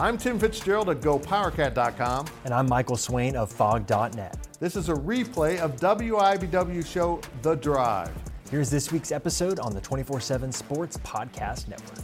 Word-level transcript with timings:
I'm 0.00 0.16
Tim 0.16 0.38
Fitzgerald 0.38 0.90
of 0.90 1.00
GoPowerCat.com. 1.00 2.26
And 2.44 2.54
I'm 2.54 2.68
Michael 2.68 2.96
Swain 2.96 3.34
of 3.34 3.50
Phog.net. 3.50 4.46
This 4.60 4.76
is 4.76 4.88
a 4.90 4.94
replay 4.94 5.58
of 5.58 5.74
WIBW 5.74 6.86
show 6.86 7.20
The 7.42 7.56
Drive. 7.56 8.12
Here's 8.48 8.70
this 8.70 8.92
week's 8.92 9.10
episode 9.10 9.58
on 9.58 9.74
the 9.74 9.80
24 9.80 10.20
7 10.20 10.52
Sports 10.52 10.98
Podcast 10.98 11.66
Network. 11.66 11.98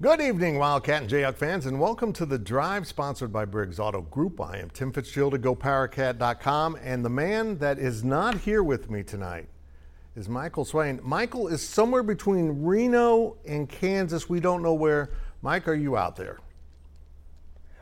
Good 0.00 0.22
evening, 0.22 0.56
Wildcat 0.56 1.02
and 1.02 1.10
Jayhawk 1.10 1.36
fans, 1.36 1.66
and 1.66 1.78
welcome 1.78 2.14
to 2.14 2.24
The 2.24 2.38
Drive, 2.38 2.86
sponsored 2.86 3.34
by 3.34 3.44
Briggs 3.44 3.78
Auto 3.78 4.00
Group. 4.00 4.40
I 4.40 4.56
am 4.56 4.70
Tim 4.70 4.94
Fitzgerald 4.94 5.34
of 5.34 5.42
GoPowerCat.com, 5.42 6.78
and 6.82 7.04
the 7.04 7.10
man 7.10 7.58
that 7.58 7.78
is 7.78 8.02
not 8.02 8.38
here 8.38 8.62
with 8.62 8.90
me 8.90 9.02
tonight 9.02 9.50
is 10.16 10.28
Michael 10.28 10.64
Swain. 10.64 10.98
Michael 11.02 11.46
is 11.46 11.62
somewhere 11.62 12.02
between 12.02 12.64
Reno 12.64 13.36
and 13.46 13.68
Kansas. 13.68 14.28
We 14.28 14.40
don't 14.40 14.62
know 14.62 14.74
where. 14.74 15.10
Mike, 15.42 15.68
are 15.68 15.74
you 15.74 15.96
out 15.96 16.16
there? 16.16 16.38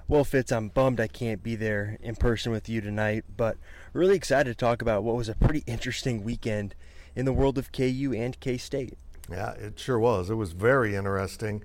Well, 0.08 0.24
Fitz, 0.24 0.52
I'm 0.52 0.68
bummed 0.68 1.00
I 1.00 1.06
can't 1.06 1.42
be 1.42 1.55
there 1.55 1.96
in 2.02 2.16
person 2.16 2.52
with 2.52 2.68
you 2.68 2.80
tonight, 2.80 3.24
but 3.36 3.56
really 3.94 4.16
excited 4.16 4.50
to 4.50 4.55
talk 4.55 4.82
about 4.82 5.05
what 5.05 5.16
was 5.16 5.28
a 5.28 5.34
pretty 5.34 5.62
interesting 5.66 6.24
weekend 6.24 6.74
in 7.16 7.24
the 7.24 7.32
world 7.32 7.56
of 7.56 7.72
KU 7.72 8.12
and 8.14 8.38
K 8.40 8.58
State. 8.58 8.98
Yeah, 9.30 9.52
it 9.52 9.78
sure 9.78 9.98
was. 9.98 10.28
It 10.28 10.34
was 10.34 10.52
very 10.52 10.94
interesting 10.94 11.62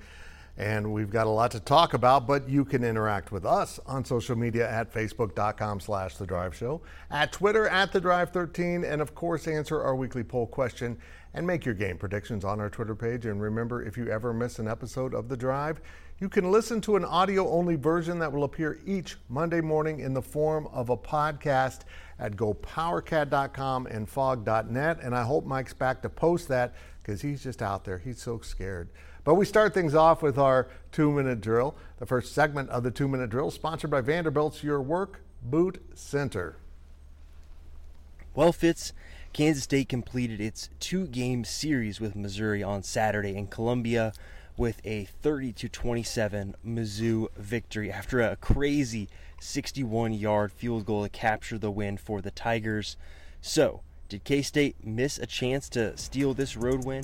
and 0.59 0.91
we've 0.91 1.09
got 1.09 1.25
a 1.25 1.29
lot 1.29 1.49
to 1.49 1.59
talk 1.59 1.93
about 1.93 2.27
but 2.27 2.47
you 2.47 2.65
can 2.65 2.83
interact 2.83 3.31
with 3.31 3.45
us 3.45 3.79
on 3.87 4.03
social 4.03 4.35
media 4.35 4.69
at 4.69 4.93
facebook.com 4.93 5.79
slash 5.79 6.15
the 6.17 6.25
drive 6.27 6.53
show 6.53 6.81
at 7.09 7.31
twitter 7.31 7.67
at 7.69 7.91
the 7.93 7.99
drive 7.99 8.29
13 8.31 8.83
and 8.83 9.01
of 9.01 9.15
course 9.15 9.47
answer 9.47 9.81
our 9.81 9.95
weekly 9.95 10.23
poll 10.23 10.45
question 10.45 10.97
and 11.33 11.47
make 11.47 11.63
your 11.63 11.75
game 11.75 11.97
predictions 11.97 12.43
on 12.43 12.59
our 12.59 12.69
twitter 12.69 12.95
page. 12.95 13.25
And 13.25 13.41
remember 13.41 13.83
if 13.83 13.97
you 13.97 14.07
ever 14.09 14.33
miss 14.33 14.59
an 14.59 14.67
episode 14.67 15.13
of 15.13 15.29
the 15.29 15.37
drive 15.37 15.81
you 16.19 16.27
can 16.27 16.51
listen 16.51 16.81
to 16.81 16.97
an 16.97 17.05
audio 17.05 17.49
only 17.49 17.77
version 17.77 18.19
that 18.19 18.31
will 18.31 18.43
appear 18.43 18.81
each 18.85 19.15
monday 19.29 19.61
morning 19.61 20.01
in 20.01 20.13
the 20.13 20.21
form 20.21 20.67
of 20.73 20.89
a 20.89 20.97
podcast 20.97 21.81
at 22.19 22.35
gopowercat.com 22.35 23.87
and 23.87 24.09
phog.net 24.09 24.99
and 25.01 25.15
i 25.15 25.23
hope 25.23 25.45
mike's 25.45 25.73
back 25.73 26.01
to 26.01 26.09
post 26.09 26.49
that 26.49 26.73
because 27.09 27.23
he's 27.23 27.41
just 27.41 27.63
out 27.63 27.83
there. 27.85 27.97
He's 27.97 28.21
so 28.21 28.39
scared 28.39 28.89
but 29.23 29.35
we 29.35 29.45
start 29.45 29.73
things 29.73 29.95
off 29.95 30.21
with 30.21 30.37
our 30.37 30.67
two 30.91 31.11
minute 31.11 31.41
drill. 31.41 31.75
The 31.97 32.05
first 32.05 32.33
segment 32.33 32.69
of 32.69 32.83
the 32.83 32.91
two 32.91 33.07
minute 33.07 33.29
drill, 33.29 33.51
sponsored 33.51 33.91
by 33.91 34.01
Vanderbilt's 34.01 34.63
Your 34.63 34.81
Work 34.81 35.21
Boot 35.41 35.81
Center. 35.93 36.57
Well, 38.35 38.51
Fitz, 38.51 38.93
Kansas 39.33 39.63
State 39.63 39.89
completed 39.89 40.39
its 40.39 40.69
two 40.79 41.07
game 41.07 41.43
series 41.43 41.99
with 41.99 42.15
Missouri 42.15 42.63
on 42.63 42.83
Saturday 42.83 43.35
in 43.35 43.47
Columbia 43.47 44.13
with 44.57 44.81
a 44.85 45.05
30 45.05 45.53
to 45.53 45.69
27 45.69 46.55
Mizzou 46.65 47.27
victory 47.37 47.91
after 47.91 48.21
a 48.21 48.35
crazy 48.35 49.07
61 49.39 50.13
yard 50.13 50.51
field 50.51 50.85
goal 50.85 51.03
to 51.03 51.09
capture 51.09 51.57
the 51.57 51.71
win 51.71 51.97
for 51.97 52.21
the 52.21 52.31
Tigers. 52.31 52.97
So, 53.41 53.81
did 54.09 54.23
K 54.23 54.41
State 54.41 54.75
miss 54.83 55.19
a 55.19 55.27
chance 55.27 55.69
to 55.69 55.95
steal 55.95 56.33
this 56.33 56.57
road 56.57 56.83
win? 56.83 57.03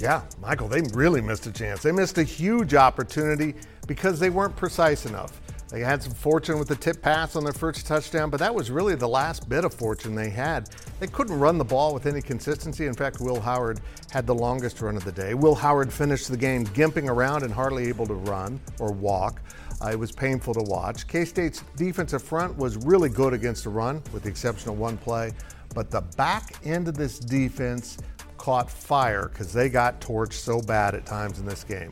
Yeah, 0.00 0.22
Michael, 0.40 0.66
they 0.66 0.82
really 0.92 1.20
missed 1.20 1.46
a 1.46 1.52
chance. 1.52 1.82
They 1.82 1.92
missed 1.92 2.18
a 2.18 2.24
huge 2.24 2.74
opportunity 2.74 3.54
because 3.86 4.18
they 4.18 4.30
weren't 4.30 4.56
precise 4.56 5.06
enough. 5.06 5.40
They 5.70 5.80
had 5.80 6.02
some 6.02 6.12
fortune 6.12 6.58
with 6.58 6.68
the 6.68 6.76
tip 6.76 7.00
pass 7.00 7.36
on 7.36 7.44
their 7.44 7.52
first 7.52 7.86
touchdown, 7.86 8.30
but 8.30 8.38
that 8.38 8.54
was 8.54 8.70
really 8.70 8.96
the 8.96 9.08
last 9.08 9.48
bit 9.48 9.64
of 9.64 9.72
fortune 9.72 10.14
they 10.14 10.30
had. 10.30 10.68
They 11.00 11.06
couldn't 11.06 11.38
run 11.38 11.56
the 11.58 11.64
ball 11.64 11.94
with 11.94 12.06
any 12.06 12.20
consistency. 12.20 12.86
In 12.86 12.94
fact, 12.94 13.20
Will 13.20 13.40
Howard 13.40 13.80
had 14.10 14.26
the 14.26 14.34
longest 14.34 14.80
run 14.80 14.96
of 14.96 15.04
the 15.04 15.12
day. 15.12 15.34
Will 15.34 15.54
Howard 15.54 15.92
finished 15.92 16.28
the 16.28 16.36
game 16.36 16.66
gimping 16.66 17.08
around 17.08 17.44
and 17.44 17.52
hardly 17.52 17.88
able 17.88 18.06
to 18.06 18.14
run 18.14 18.60
or 18.80 18.92
walk. 18.92 19.40
Uh, 19.80 19.90
it 19.90 19.98
was 19.98 20.12
painful 20.12 20.54
to 20.54 20.62
watch. 20.62 21.06
K 21.06 21.24
State's 21.24 21.62
defensive 21.76 22.22
front 22.22 22.56
was 22.56 22.76
really 22.78 23.08
good 23.08 23.32
against 23.32 23.64
the 23.64 23.70
run, 23.70 24.02
with 24.12 24.24
the 24.24 24.28
exception 24.28 24.70
of 24.70 24.78
one 24.78 24.96
play. 24.96 25.32
But 25.74 25.90
the 25.90 26.02
back 26.16 26.54
end 26.64 26.88
of 26.88 26.96
this 26.96 27.18
defense 27.18 27.98
caught 28.38 28.70
fire 28.70 29.28
because 29.28 29.52
they 29.52 29.68
got 29.68 30.00
torched 30.00 30.34
so 30.34 30.60
bad 30.60 30.94
at 30.94 31.04
times 31.04 31.38
in 31.38 31.46
this 31.46 31.64
game. 31.64 31.90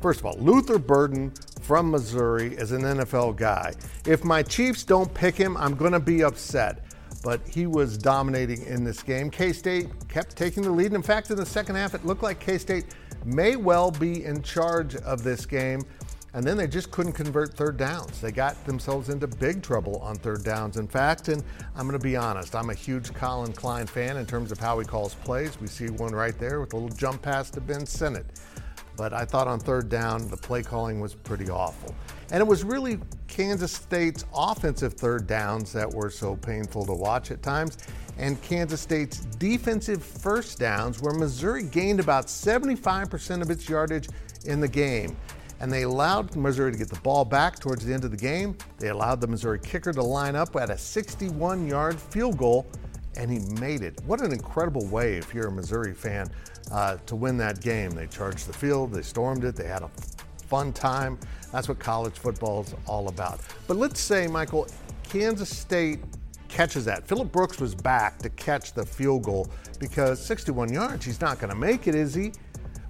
First 0.00 0.20
of 0.20 0.26
all, 0.26 0.36
Luther 0.38 0.78
Burden 0.78 1.32
from 1.60 1.90
Missouri 1.90 2.54
is 2.56 2.72
an 2.72 2.82
NFL 2.82 3.36
guy. 3.36 3.72
If 4.04 4.24
my 4.24 4.42
Chiefs 4.42 4.82
don't 4.84 5.12
pick 5.14 5.36
him, 5.36 5.56
I'm 5.56 5.76
going 5.76 5.92
to 5.92 6.00
be 6.00 6.24
upset. 6.24 6.84
But 7.22 7.46
he 7.46 7.68
was 7.68 7.96
dominating 7.96 8.66
in 8.66 8.82
this 8.82 9.00
game. 9.00 9.30
K 9.30 9.52
State 9.52 9.88
kept 10.08 10.34
taking 10.34 10.64
the 10.64 10.72
lead. 10.72 10.92
In 10.92 11.02
fact, 11.02 11.30
in 11.30 11.36
the 11.36 11.46
second 11.46 11.76
half, 11.76 11.94
it 11.94 12.04
looked 12.04 12.24
like 12.24 12.40
K 12.40 12.58
State 12.58 12.86
may 13.24 13.54
well 13.54 13.92
be 13.92 14.24
in 14.24 14.42
charge 14.42 14.96
of 14.96 15.22
this 15.22 15.46
game. 15.46 15.82
And 16.34 16.44
then 16.46 16.56
they 16.56 16.66
just 16.66 16.90
couldn't 16.90 17.12
convert 17.12 17.54
third 17.54 17.76
downs. 17.76 18.20
They 18.20 18.32
got 18.32 18.64
themselves 18.64 19.10
into 19.10 19.26
big 19.26 19.62
trouble 19.62 19.98
on 19.98 20.16
third 20.16 20.42
downs, 20.42 20.78
in 20.78 20.88
fact. 20.88 21.28
And 21.28 21.44
I'm 21.76 21.86
going 21.86 21.98
to 21.98 22.02
be 22.02 22.16
honest, 22.16 22.54
I'm 22.54 22.70
a 22.70 22.74
huge 22.74 23.12
Collin 23.12 23.52
Klein 23.52 23.86
fan 23.86 24.16
in 24.16 24.24
terms 24.24 24.50
of 24.50 24.58
how 24.58 24.78
he 24.78 24.86
calls 24.86 25.14
plays. 25.14 25.60
We 25.60 25.66
see 25.66 25.90
one 25.90 26.14
right 26.14 26.38
there 26.38 26.60
with 26.60 26.72
a 26.72 26.76
little 26.76 26.96
jump 26.96 27.22
pass 27.22 27.50
to 27.50 27.60
Ben 27.60 27.84
Sinnott. 27.84 28.26
But 28.96 29.12
I 29.12 29.24
thought 29.24 29.46
on 29.46 29.58
third 29.58 29.88
down, 29.88 30.28
the 30.28 30.36
play 30.36 30.62
calling 30.62 31.00
was 31.00 31.14
pretty 31.14 31.50
awful. 31.50 31.94
And 32.30 32.40
it 32.40 32.46
was 32.46 32.64
really 32.64 32.98
Kansas 33.26 33.72
State's 33.72 34.24
offensive 34.34 34.94
third 34.94 35.26
downs 35.26 35.72
that 35.72 35.90
were 35.90 36.10
so 36.10 36.36
painful 36.36 36.84
to 36.86 36.92
watch 36.92 37.30
at 37.30 37.42
times, 37.42 37.78
and 38.18 38.40
Kansas 38.42 38.80
State's 38.80 39.20
defensive 39.20 40.02
first 40.02 40.58
downs, 40.58 41.00
where 41.00 41.14
Missouri 41.14 41.62
gained 41.62 42.00
about 42.00 42.26
75% 42.26 43.40
of 43.40 43.50
its 43.50 43.68
yardage 43.68 44.08
in 44.44 44.60
the 44.60 44.68
game 44.68 45.16
and 45.62 45.72
they 45.72 45.82
allowed 45.82 46.34
Missouri 46.34 46.72
to 46.72 46.76
get 46.76 46.88
the 46.88 47.00
ball 47.00 47.24
back 47.24 47.58
towards 47.60 47.86
the 47.86 47.94
end 47.94 48.04
of 48.04 48.10
the 48.10 48.16
game. 48.16 48.56
They 48.78 48.88
allowed 48.88 49.20
the 49.20 49.28
Missouri 49.28 49.60
kicker 49.60 49.92
to 49.92 50.02
line 50.02 50.34
up 50.34 50.54
at 50.56 50.70
a 50.70 50.76
61 50.76 51.68
yard 51.68 51.98
field 51.98 52.36
goal, 52.36 52.66
and 53.16 53.30
he 53.30 53.38
made 53.60 53.82
it. 53.82 54.00
What 54.04 54.20
an 54.20 54.32
incredible 54.32 54.84
way, 54.86 55.14
if 55.14 55.32
you're 55.32 55.46
a 55.46 55.52
Missouri 55.52 55.94
fan, 55.94 56.28
uh, 56.72 56.96
to 57.06 57.14
win 57.14 57.36
that 57.38 57.60
game. 57.60 57.92
They 57.92 58.08
charged 58.08 58.48
the 58.48 58.52
field, 58.52 58.92
they 58.92 59.02
stormed 59.02 59.44
it, 59.44 59.54
they 59.54 59.68
had 59.68 59.82
a 59.82 59.90
fun 60.48 60.72
time. 60.72 61.16
That's 61.52 61.68
what 61.68 61.78
college 61.78 62.14
football 62.14 62.62
is 62.62 62.74
all 62.86 63.08
about. 63.08 63.40
But 63.68 63.76
let's 63.76 64.00
say, 64.00 64.26
Michael, 64.26 64.66
Kansas 65.04 65.56
State 65.56 66.00
catches 66.48 66.84
that. 66.86 67.06
Phillip 67.06 67.30
Brooks 67.30 67.60
was 67.60 67.74
back 67.74 68.18
to 68.18 68.30
catch 68.30 68.72
the 68.72 68.84
field 68.84 69.22
goal 69.22 69.48
because 69.78 70.24
61 70.24 70.72
yards, 70.72 71.04
he's 71.04 71.20
not 71.20 71.38
going 71.38 71.50
to 71.50 71.56
make 71.56 71.86
it, 71.86 71.94
is 71.94 72.14
he? 72.14 72.32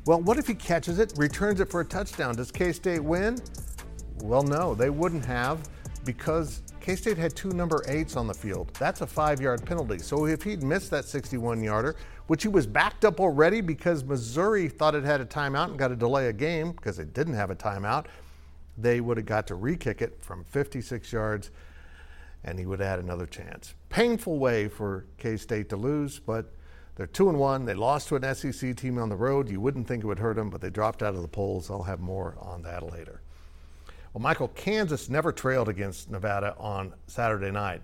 Well, 0.05 0.21
what 0.21 0.37
if 0.37 0.49
he 0.49 0.55
catches 0.55 0.99
it, 0.99 1.13
returns 1.17 1.61
it 1.61 1.71
for 1.71 1.81
a 1.81 1.85
touchdown? 1.85 2.35
Does 2.35 2.51
K 2.51 2.73
State 2.73 3.03
win? 3.03 3.39
Well, 4.23 4.43
no, 4.43 4.75
they 4.75 4.91
wouldn't 4.91 5.25
have 5.25 5.69
because 6.05 6.63
K 6.81 6.97
State 6.97 7.17
had 7.17 7.37
two 7.37 7.51
number 7.51 7.85
eights 7.87 8.17
on 8.17 8.27
the 8.27 8.35
field. 8.35 8.75
That's 8.81 9.03
a 9.03 9.07
five 9.07 9.41
yard 9.41 9.65
penalty. 9.65 9.99
So 9.99 10.27
if 10.27 10.43
he'd 10.43 10.65
missed 10.65 10.91
that 10.91 11.05
61 11.05 11.63
yarder, 11.63 11.95
which 12.27 12.43
he 12.43 12.49
was 12.49 12.67
backed 12.67 13.05
up 13.05 13.21
already 13.21 13.61
because 13.61 14.03
Missouri 14.03 14.69
thought 14.69 14.97
it 14.97 15.05
had 15.05 15.21
a 15.21 15.25
timeout 15.25 15.69
and 15.69 15.79
got 15.79 15.89
to 15.89 15.97
delay 15.97 16.27
a 16.27 16.33
game 16.33 16.73
because 16.73 16.99
it 16.99 17.15
didn't 17.15 17.35
have 17.35 17.51
a 17.51 17.57
timeout, 17.57 18.07
they 18.77 19.01
would 19.01 19.17
have 19.17 19.27
got 19.27 19.47
to 19.47 19.55
re 19.55 19.77
kick 19.77 20.03
it 20.03 20.19
from 20.21 20.43
56 20.45 21.13
yards 21.13 21.53
and 22.43 22.59
he 22.59 22.67
would 22.67 22.81
have 22.81 22.89
had 22.89 22.99
another 22.99 23.27
chance. 23.27 23.75
Painful 23.89 24.41
way 24.41 24.67
for 24.67 25.07
K 25.17 25.37
State 25.37 25.69
to 25.69 25.77
lose, 25.77 26.19
but 26.19 26.53
They're 26.95 27.07
two 27.07 27.29
and 27.29 27.39
one. 27.39 27.65
They 27.65 27.75
lost 27.75 28.09
to 28.09 28.17
an 28.17 28.35
SEC 28.35 28.77
team 28.77 28.99
on 28.99 29.09
the 29.09 29.17
road. 29.17 29.51
You 29.51 29.61
wouldn't 29.61 29.89
think 29.89 30.05
it 30.05 30.07
would 30.07 30.19
hurt 30.19 30.37
them, 30.37 30.51
but 30.51 30.61
they 30.61 30.71
dropped 30.71 31.03
out 31.03 31.15
of 31.15 31.23
the 31.23 31.29
polls. 31.29 31.71
I'll 31.71 31.83
have 31.85 32.01
more 32.01 32.37
on 32.41 32.63
that 32.63 32.83
later. 32.93 33.23
Well, 34.13 34.21
Michael, 34.21 34.49
Kansas 34.49 35.09
never 35.09 35.33
trailed 35.33 35.71
against 35.71 36.11
Nevada 36.11 36.55
on 36.59 36.93
Saturday 37.07 37.51
night, 37.51 37.81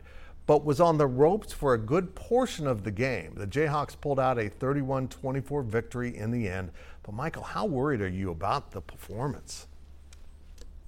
but 0.46 0.62
was 0.62 0.78
on 0.78 0.98
the 0.98 1.06
ropes 1.06 1.54
for 1.54 1.72
a 1.72 1.78
good 1.78 2.14
portion 2.14 2.66
of 2.66 2.84
the 2.84 2.90
game. 2.90 3.32
The 3.34 3.46
Jayhawks 3.46 3.98
pulled 3.98 4.20
out 4.20 4.38
a 4.38 4.50
31 4.50 5.08
24 5.08 5.62
victory 5.62 6.14
in 6.14 6.30
the 6.30 6.46
end. 6.46 6.70
But, 7.02 7.14
Michael, 7.14 7.44
how 7.44 7.64
worried 7.64 8.02
are 8.02 8.08
you 8.08 8.30
about 8.30 8.72
the 8.72 8.82
performance? 8.82 9.66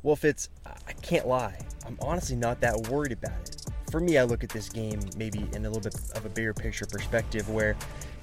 Well, 0.03 0.17
Fitz, 0.17 0.51
I 0.67 0.93
can't 1.01 1.27
lie. 1.27 1.59
I'm 1.87 1.99
honestly 2.03 2.37
not 2.37 2.61
that 2.61 2.89
worried 2.89 3.13
about 3.13 3.39
it. 3.49 3.65
For 3.91 4.01
me, 4.01 4.19
I 4.19 4.25
look 4.25 4.45
at 4.45 4.51
this 4.51 4.69
game 4.69 5.01
maybe 5.17 5.47
in 5.53 5.65
a 5.65 5.71
little 5.71 5.83
bit 5.83 5.95
of 6.15 6.25
a 6.25 6.29
bigger 6.29 6.55
picture 6.55 6.87
perspective 6.87 7.49
where 7.49 7.77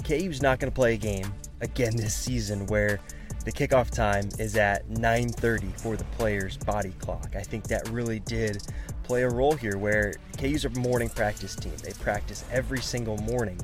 KU's 0.07 0.41
not 0.41 0.59
going 0.59 0.71
to 0.71 0.75
play 0.75 0.93
a 0.93 0.97
game 0.97 1.33
again 1.59 1.93
this 1.93 2.15
season 2.15 2.65
where 2.67 3.01
the 3.43 3.51
kickoff 3.51 3.89
time 3.89 4.29
is 4.39 4.55
at 4.55 4.87
9:30 4.89 5.77
for 5.81 5.97
the 5.97 6.05
player's 6.17 6.55
body 6.55 6.93
clock. 6.99 7.35
I 7.35 7.41
think 7.41 7.65
that 7.67 7.89
really 7.89 8.19
did 8.19 8.63
play 9.03 9.23
a 9.23 9.29
role 9.29 9.53
here 9.53 9.77
where 9.77 10.13
KU's 10.37 10.63
a 10.63 10.69
morning 10.69 11.09
practice 11.09 11.57
team. 11.57 11.73
They 11.83 11.91
practice 11.91 12.45
every 12.53 12.79
single 12.79 13.17
morning. 13.17 13.59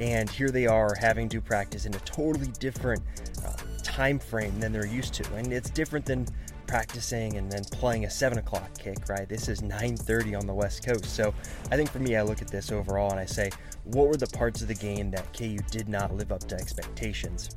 And 0.00 0.30
here 0.30 0.50
they 0.50 0.66
are 0.66 0.94
having 0.98 1.28
to 1.28 1.42
practice 1.42 1.84
in 1.84 1.94
a 1.94 2.00
totally 2.00 2.48
different 2.58 3.02
uh, 3.44 3.52
time 3.82 4.18
frame 4.18 4.58
than 4.60 4.72
they're 4.72 4.86
used 4.86 5.12
to. 5.14 5.34
And 5.34 5.52
it's 5.52 5.68
different 5.68 6.06
than 6.06 6.26
practicing 6.72 7.36
and 7.36 7.52
then 7.52 7.62
playing 7.64 8.06
a 8.06 8.10
7 8.10 8.38
o'clock 8.38 8.70
kick, 8.78 9.06
right? 9.06 9.28
This 9.28 9.46
is 9.46 9.60
9.30 9.60 10.38
on 10.38 10.46
the 10.46 10.54
West 10.54 10.82
Coast. 10.82 11.04
So 11.04 11.34
I 11.70 11.76
think 11.76 11.90
for 11.90 11.98
me, 11.98 12.16
I 12.16 12.22
look 12.22 12.40
at 12.40 12.48
this 12.48 12.72
overall 12.72 13.10
and 13.10 13.20
I 13.20 13.26
say, 13.26 13.50
what 13.84 14.08
were 14.08 14.16
the 14.16 14.26
parts 14.28 14.62
of 14.62 14.68
the 14.68 14.74
game 14.74 15.10
that 15.10 15.30
KU 15.36 15.58
did 15.70 15.86
not 15.86 16.14
live 16.14 16.32
up 16.32 16.40
to 16.48 16.54
expectations? 16.54 17.50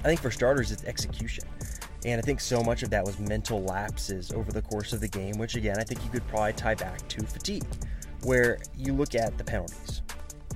I 0.00 0.02
think 0.02 0.20
for 0.20 0.30
starters, 0.30 0.72
it's 0.72 0.84
execution. 0.84 1.44
And 2.04 2.18
I 2.18 2.22
think 2.22 2.38
so 2.38 2.62
much 2.62 2.82
of 2.82 2.90
that 2.90 3.02
was 3.02 3.18
mental 3.18 3.62
lapses 3.62 4.30
over 4.30 4.52
the 4.52 4.60
course 4.60 4.92
of 4.92 5.00
the 5.00 5.08
game, 5.08 5.38
which 5.38 5.54
again, 5.54 5.78
I 5.78 5.82
think 5.82 6.04
you 6.04 6.10
could 6.10 6.28
probably 6.28 6.52
tie 6.52 6.74
back 6.74 7.08
to 7.08 7.24
fatigue, 7.24 7.64
where 8.24 8.58
you 8.76 8.92
look 8.92 9.14
at 9.14 9.38
the 9.38 9.44
penalties. 9.44 10.02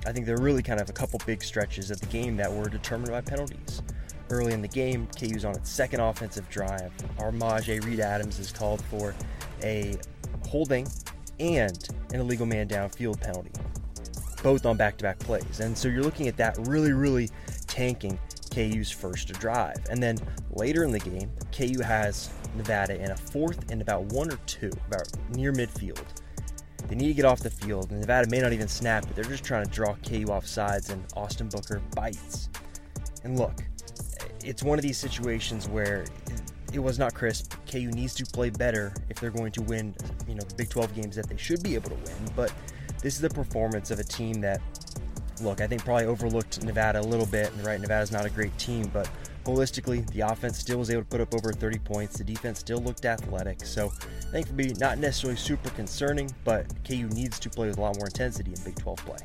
I 0.05 0.11
think 0.11 0.27
there 0.27 0.35
are 0.35 0.41
really 0.43 0.61
kind 0.61 0.79
of 0.79 0.91
a 0.91 0.93
couple 0.93 1.19
big 1.25 1.41
stretches 1.41 1.89
of 1.89 1.99
the 1.99 2.05
game 2.05 2.37
that 2.37 2.53
were 2.53 2.69
determined 2.69 3.09
by 3.09 3.21
penalties. 3.21 3.81
Early 4.29 4.53
in 4.53 4.61
the 4.61 4.67
game, 4.67 5.07
KU's 5.19 5.43
on 5.43 5.55
its 5.55 5.69
second 5.69 6.01
offensive 6.01 6.47
drive. 6.49 6.91
Armaj 7.17 7.83
Reed 7.83 7.99
Adams 7.99 8.37
is 8.39 8.51
called 8.51 8.81
for 8.85 9.15
a 9.63 9.95
holding 10.47 10.87
and 11.39 11.87
an 12.13 12.19
illegal 12.19 12.45
man 12.45 12.67
downfield 12.67 13.19
penalty, 13.19 13.51
both 14.43 14.65
on 14.65 14.77
back 14.77 14.97
to 14.97 15.03
back 15.03 15.17
plays. 15.19 15.61
And 15.61 15.77
so 15.77 15.87
you're 15.87 16.03
looking 16.03 16.27
at 16.27 16.37
that 16.37 16.57
really, 16.67 16.93
really 16.93 17.29
tanking 17.67 18.19
KU's 18.53 18.91
first 18.91 19.31
drive. 19.33 19.77
And 19.89 20.01
then 20.01 20.17
later 20.51 20.83
in 20.83 20.91
the 20.91 20.99
game, 20.99 21.31
KU 21.51 21.81
has 21.81 22.29
Nevada 22.55 23.01
in 23.01 23.11
a 23.11 23.17
fourth 23.17 23.71
and 23.71 23.81
about 23.81 24.03
one 24.13 24.31
or 24.31 24.37
two, 24.45 24.71
about 24.87 25.07
near 25.29 25.53
midfield. 25.53 26.03
They 26.87 26.95
need 26.95 27.07
to 27.09 27.13
get 27.13 27.25
off 27.25 27.39
the 27.39 27.51
field, 27.51 27.91
and 27.91 27.99
Nevada 27.99 28.27
may 28.29 28.39
not 28.39 28.51
even 28.51 28.67
snap 28.67 29.05
it. 29.05 29.15
They're 29.15 29.23
just 29.23 29.43
trying 29.43 29.65
to 29.65 29.71
draw 29.71 29.95
KU 29.95 30.25
off 30.31 30.47
sides, 30.47 30.89
and 30.89 31.03
Austin 31.15 31.47
Booker 31.47 31.81
bites. 31.95 32.49
And 33.23 33.37
look, 33.37 33.53
it's 34.43 34.63
one 34.63 34.77
of 34.77 34.83
these 34.83 34.97
situations 34.97 35.67
where 35.67 36.05
it 36.73 36.79
was 36.79 36.99
not 36.99 37.13
crisp. 37.13 37.53
KU 37.69 37.87
needs 37.87 38.13
to 38.15 38.25
play 38.25 38.49
better 38.49 38.93
if 39.09 39.19
they're 39.19 39.31
going 39.31 39.51
to 39.53 39.61
win, 39.63 39.95
you 40.27 40.35
know, 40.35 40.41
the 40.41 40.55
Big 40.55 40.69
12 40.69 40.93
games 40.95 41.15
that 41.15 41.27
they 41.27 41.37
should 41.37 41.63
be 41.63 41.75
able 41.75 41.89
to 41.89 41.95
win. 41.95 42.31
But 42.35 42.53
this 43.01 43.15
is 43.15 43.21
the 43.21 43.29
performance 43.29 43.91
of 43.91 43.99
a 43.99 44.03
team 44.03 44.41
that 44.41 44.61
look, 45.41 45.61
I 45.61 45.67
think 45.67 45.83
probably 45.83 46.05
overlooked 46.05 46.63
Nevada 46.63 46.99
a 46.99 47.01
little 47.01 47.25
bit. 47.25 47.51
And 47.53 47.65
right, 47.65 47.79
Nevada's 47.79 48.11
not 48.11 48.25
a 48.25 48.29
great 48.29 48.55
team, 48.57 48.89
but 48.93 49.09
holistically, 49.45 50.09
the 50.11 50.21
offense 50.21 50.59
still 50.59 50.79
was 50.79 50.89
able 50.89 51.03
to 51.03 51.07
put 51.07 51.21
up 51.21 51.33
over 51.33 51.51
30 51.51 51.79
points. 51.79 52.17
The 52.17 52.23
defense 52.23 52.59
still 52.59 52.79
looked 52.79 53.05
athletic. 53.05 53.65
So 53.65 53.91
I 54.27 54.31
think 54.31 54.47
for 54.47 54.53
me, 54.53 54.73
not 54.79 54.97
necessarily 54.97 55.37
super 55.37 55.69
concerning, 55.71 56.29
but 56.43 56.67
KU 56.85 57.07
needs 57.07 57.39
to 57.39 57.49
play 57.49 57.67
with 57.67 57.77
a 57.77 57.81
lot 57.81 57.97
more 57.97 58.07
intensity 58.07 58.51
in 58.51 58.63
Big 58.63 58.77
12 58.77 58.97
play. 59.05 59.19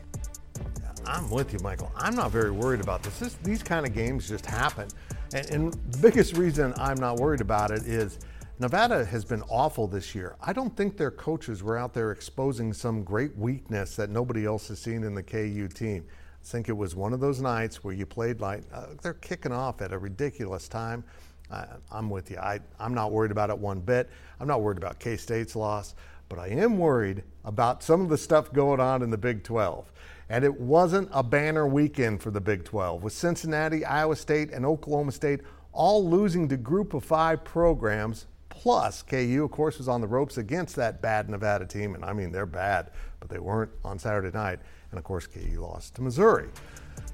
I'm 1.07 1.31
with 1.31 1.53
you, 1.53 1.59
Michael. 1.61 1.93
I'm 1.97 2.15
not 2.15 2.31
very 2.31 2.51
worried 2.51 2.81
about 2.81 3.03
this. 3.03 3.19
this 3.19 3.35
these 3.43 3.63
kind 3.63 3.87
of 3.87 3.95
games 3.95 4.29
just 4.29 4.47
happen. 4.47 4.89
And, 5.35 5.51
and 5.51 5.73
the 5.93 5.99
biggest 5.99 6.37
reason 6.37 6.73
I'm 6.77 6.99
not 6.99 7.17
worried 7.17 7.41
about 7.41 7.71
it 7.71 7.83
is 7.83 8.19
Nevada 8.59 9.05
has 9.05 9.25
been 9.25 9.43
awful 9.43 9.87
this 9.87 10.15
year. 10.15 10.37
I 10.41 10.53
don't 10.53 10.75
think 10.77 10.97
their 10.97 11.11
coaches 11.11 11.63
were 11.63 11.77
out 11.77 11.93
there 11.93 12.13
exposing 12.13 12.73
some 12.73 13.03
great 13.03 13.37
weakness 13.37 13.97
that 13.97 14.11
nobody 14.11 14.47
else 14.47 14.69
has 14.69 14.79
seen 14.79 15.03
in 15.03 15.15
the 15.15 15.23
KU 15.23 15.69
team. 15.69 16.05
I 16.09 16.47
think 16.47 16.69
it 16.69 16.77
was 16.77 16.95
one 16.95 17.13
of 17.13 17.21
those 17.21 17.41
nights 17.41 17.83
where 17.83 17.95
you 17.95 18.07
played 18.07 18.41
like 18.41 18.63
uh, 18.73 18.87
they're 19.03 19.15
kicking 19.15 19.53
off 19.53 19.83
at 19.83 19.93
a 19.93 19.99
ridiculous 19.99 20.69
time. 20.69 21.05
Uh, 21.51 21.65
I'm 21.91 22.09
with 22.09 22.31
you. 22.31 22.39
I, 22.39 22.61
I'm 22.79 22.95
not 22.95 23.13
worried 23.13 23.31
about 23.31 23.51
it 23.51 23.59
one 23.59 23.81
bit. 23.81 24.09
I'm 24.41 24.49
not 24.49 24.63
worried 24.63 24.79
about 24.79 24.99
K 24.99 25.17
State's 25.17 25.57
loss, 25.57 25.95
but 26.29 26.39
I 26.39 26.49
am 26.49 26.79
worried 26.79 27.25
about 27.45 27.83
some 27.83 28.01
of 28.01 28.09
the 28.09 28.19
stuff 28.19 28.53
going 28.53 28.81
on 28.81 29.03
in 29.03 29.11
the 29.11 29.19
Big 29.19 29.43
12. 29.43 29.91
And 30.29 30.45
it 30.45 30.61
wasn't 30.61 31.09
a 31.13 31.23
banner 31.23 31.67
weekend 31.67 32.23
for 32.23 32.31
the 32.31 32.41
Big 32.41 32.65
12, 32.65 33.03
with 33.03 33.13
Cincinnati, 33.13 33.85
Iowa 33.85 34.17
State, 34.17 34.51
and 34.51 34.65
Oklahoma 34.65 35.13
State 35.13 35.41
all 35.73 36.09
losing 36.09 36.49
to 36.49 36.57
group 36.57 36.95
of 36.95 37.05
five 37.05 37.45
programs 37.45 38.27
Plus, 38.65 39.03
KU, 39.03 39.43
of 39.45 39.51
course, 39.51 39.79
was 39.79 39.89
on 39.89 40.01
the 40.01 40.07
ropes 40.07 40.39
against 40.39 40.77
that 40.77 41.03
bad 41.03 41.29
Nevada 41.29 41.67
team. 41.67 41.95
And 41.95 42.05
I 42.05 42.13
mean, 42.13 42.31
they're 42.31 42.47
bad, 42.47 42.93
but 43.21 43.29
they 43.29 43.39
weren't 43.39 43.71
on 43.85 43.99
Saturday 43.99 44.31
night. 44.31 44.61
And 44.91 44.99
of 44.99 45.05
course, 45.05 45.27
KU 45.27 45.61
lost 45.61 45.97
to 45.97 46.03
Missouri. 46.03 46.49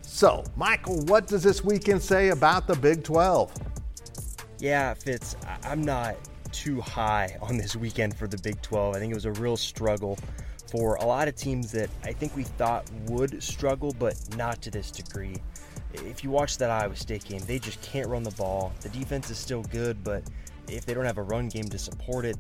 So, 0.03 0.45
Michael, 0.55 1.01
what 1.07 1.27
does 1.27 1.43
this 1.43 1.65
weekend 1.65 2.03
say 2.03 2.29
about 2.29 2.67
the 2.67 2.77
Big 2.77 3.03
12? 3.03 3.53
Yeah, 4.59 4.95
Fitz, 4.95 5.35
I'm 5.65 5.83
not 5.83 6.17
too 6.53 6.81
high 6.81 7.37
on 7.41 7.57
this 7.57 7.75
weekend 7.75 8.17
for 8.17 8.29
the 8.29 8.39
Big 8.39 8.61
12. 8.61 8.95
I 8.95 8.99
think 8.99 9.11
it 9.11 9.15
was 9.15 9.25
a 9.25 9.33
real 9.33 9.57
struggle 9.57 10.19
for 10.71 10.95
a 10.97 11.05
lot 11.05 11.27
of 11.27 11.35
teams 11.35 11.73
that 11.73 11.91
I 12.05 12.13
think 12.13 12.37
we 12.37 12.45
thought 12.45 12.89
would 13.07 13.43
struggle, 13.43 13.95
but 13.99 14.17
not 14.37 14.63
to 14.63 14.71
this 14.71 14.91
degree. 14.91 15.37
If 15.93 16.23
you 16.23 16.31
watch 16.31 16.59
that 16.59 16.71
Iowa 16.71 16.95
State 16.95 17.25
game, 17.25 17.41
they 17.47 17.59
just 17.59 17.83
can't 17.83 18.09
run 18.09 18.23
the 18.23 18.31
ball. 18.33 18.73
The 18.81 18.89
defense 18.91 19.31
is 19.31 19.39
still 19.39 19.63
good, 19.65 20.03
but 20.05 20.23
if 20.69 20.87
they 20.87 20.95
don't 20.95 21.05
have 21.05 21.19
a 21.19 21.23
run 21.23 21.49
game 21.49 21.69
to 21.69 21.79
support 21.79 22.25
it, 22.25 22.37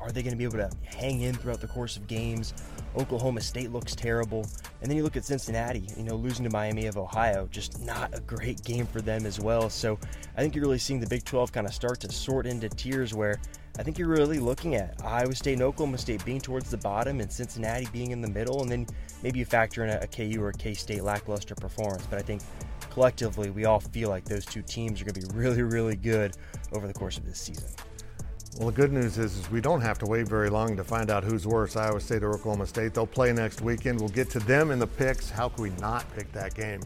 are 0.00 0.10
they 0.10 0.22
going 0.22 0.32
to 0.32 0.36
be 0.36 0.44
able 0.44 0.58
to 0.58 0.70
hang 0.84 1.22
in 1.22 1.34
throughout 1.34 1.60
the 1.60 1.66
course 1.66 1.96
of 1.96 2.06
games? 2.06 2.52
Oklahoma 2.96 3.40
State 3.40 3.72
looks 3.72 3.94
terrible. 3.94 4.46
And 4.82 4.90
then 4.90 4.96
you 4.96 5.02
look 5.02 5.16
at 5.16 5.24
Cincinnati, 5.24 5.88
you 5.96 6.04
know, 6.04 6.14
losing 6.14 6.44
to 6.44 6.50
Miami 6.50 6.86
of 6.86 6.96
Ohio, 6.96 7.48
just 7.50 7.80
not 7.82 8.16
a 8.16 8.20
great 8.20 8.62
game 8.64 8.86
for 8.86 9.00
them 9.00 9.24
as 9.24 9.40
well. 9.40 9.70
So 9.70 9.98
I 10.36 10.42
think 10.42 10.54
you're 10.54 10.64
really 10.64 10.78
seeing 10.78 11.00
the 11.00 11.06
Big 11.06 11.24
12 11.24 11.52
kind 11.52 11.66
of 11.66 11.74
start 11.74 12.00
to 12.00 12.12
sort 12.12 12.46
into 12.46 12.68
tiers 12.68 13.14
where 13.14 13.40
I 13.78 13.82
think 13.82 13.98
you're 13.98 14.08
really 14.08 14.38
looking 14.38 14.74
at 14.76 14.94
Iowa 15.02 15.34
State 15.34 15.54
and 15.54 15.62
Oklahoma 15.62 15.98
State 15.98 16.24
being 16.24 16.40
towards 16.40 16.70
the 16.70 16.76
bottom 16.76 17.20
and 17.20 17.32
Cincinnati 17.32 17.88
being 17.92 18.12
in 18.12 18.20
the 18.20 18.30
middle. 18.30 18.62
And 18.62 18.70
then 18.70 18.86
maybe 19.22 19.40
you 19.40 19.44
factor 19.44 19.84
in 19.84 19.90
a, 19.90 19.98
a 20.02 20.06
KU 20.06 20.40
or 20.40 20.50
a 20.50 20.52
K 20.52 20.74
State 20.74 21.02
lackluster 21.02 21.54
performance. 21.54 22.06
But 22.06 22.18
I 22.18 22.22
think 22.22 22.42
collectively, 22.90 23.50
we 23.50 23.64
all 23.64 23.80
feel 23.80 24.10
like 24.10 24.24
those 24.24 24.44
two 24.44 24.62
teams 24.62 25.00
are 25.00 25.04
going 25.04 25.14
to 25.14 25.26
be 25.26 25.36
really, 25.36 25.62
really 25.62 25.96
good 25.96 26.36
over 26.72 26.86
the 26.86 26.94
course 26.94 27.16
of 27.16 27.24
this 27.24 27.40
season. 27.40 27.68
Well, 28.58 28.68
the 28.68 28.72
good 28.72 28.92
news 28.92 29.18
is, 29.18 29.36
is 29.36 29.50
we 29.50 29.60
don't 29.60 29.80
have 29.80 29.98
to 29.98 30.06
wait 30.06 30.28
very 30.28 30.48
long 30.48 30.76
to 30.76 30.84
find 30.84 31.10
out 31.10 31.24
who's 31.24 31.44
worse, 31.44 31.74
Iowa 31.74 32.00
State 32.00 32.22
or 32.22 32.32
Oklahoma 32.34 32.66
State. 32.66 32.94
They'll 32.94 33.04
play 33.04 33.32
next 33.32 33.60
weekend. 33.60 33.98
We'll 33.98 34.10
get 34.10 34.30
to 34.30 34.38
them 34.38 34.70
in 34.70 34.78
the 34.78 34.86
picks. 34.86 35.28
How 35.28 35.48
can 35.48 35.64
we 35.64 35.70
not 35.80 36.04
pick 36.14 36.30
that 36.32 36.54
game? 36.54 36.80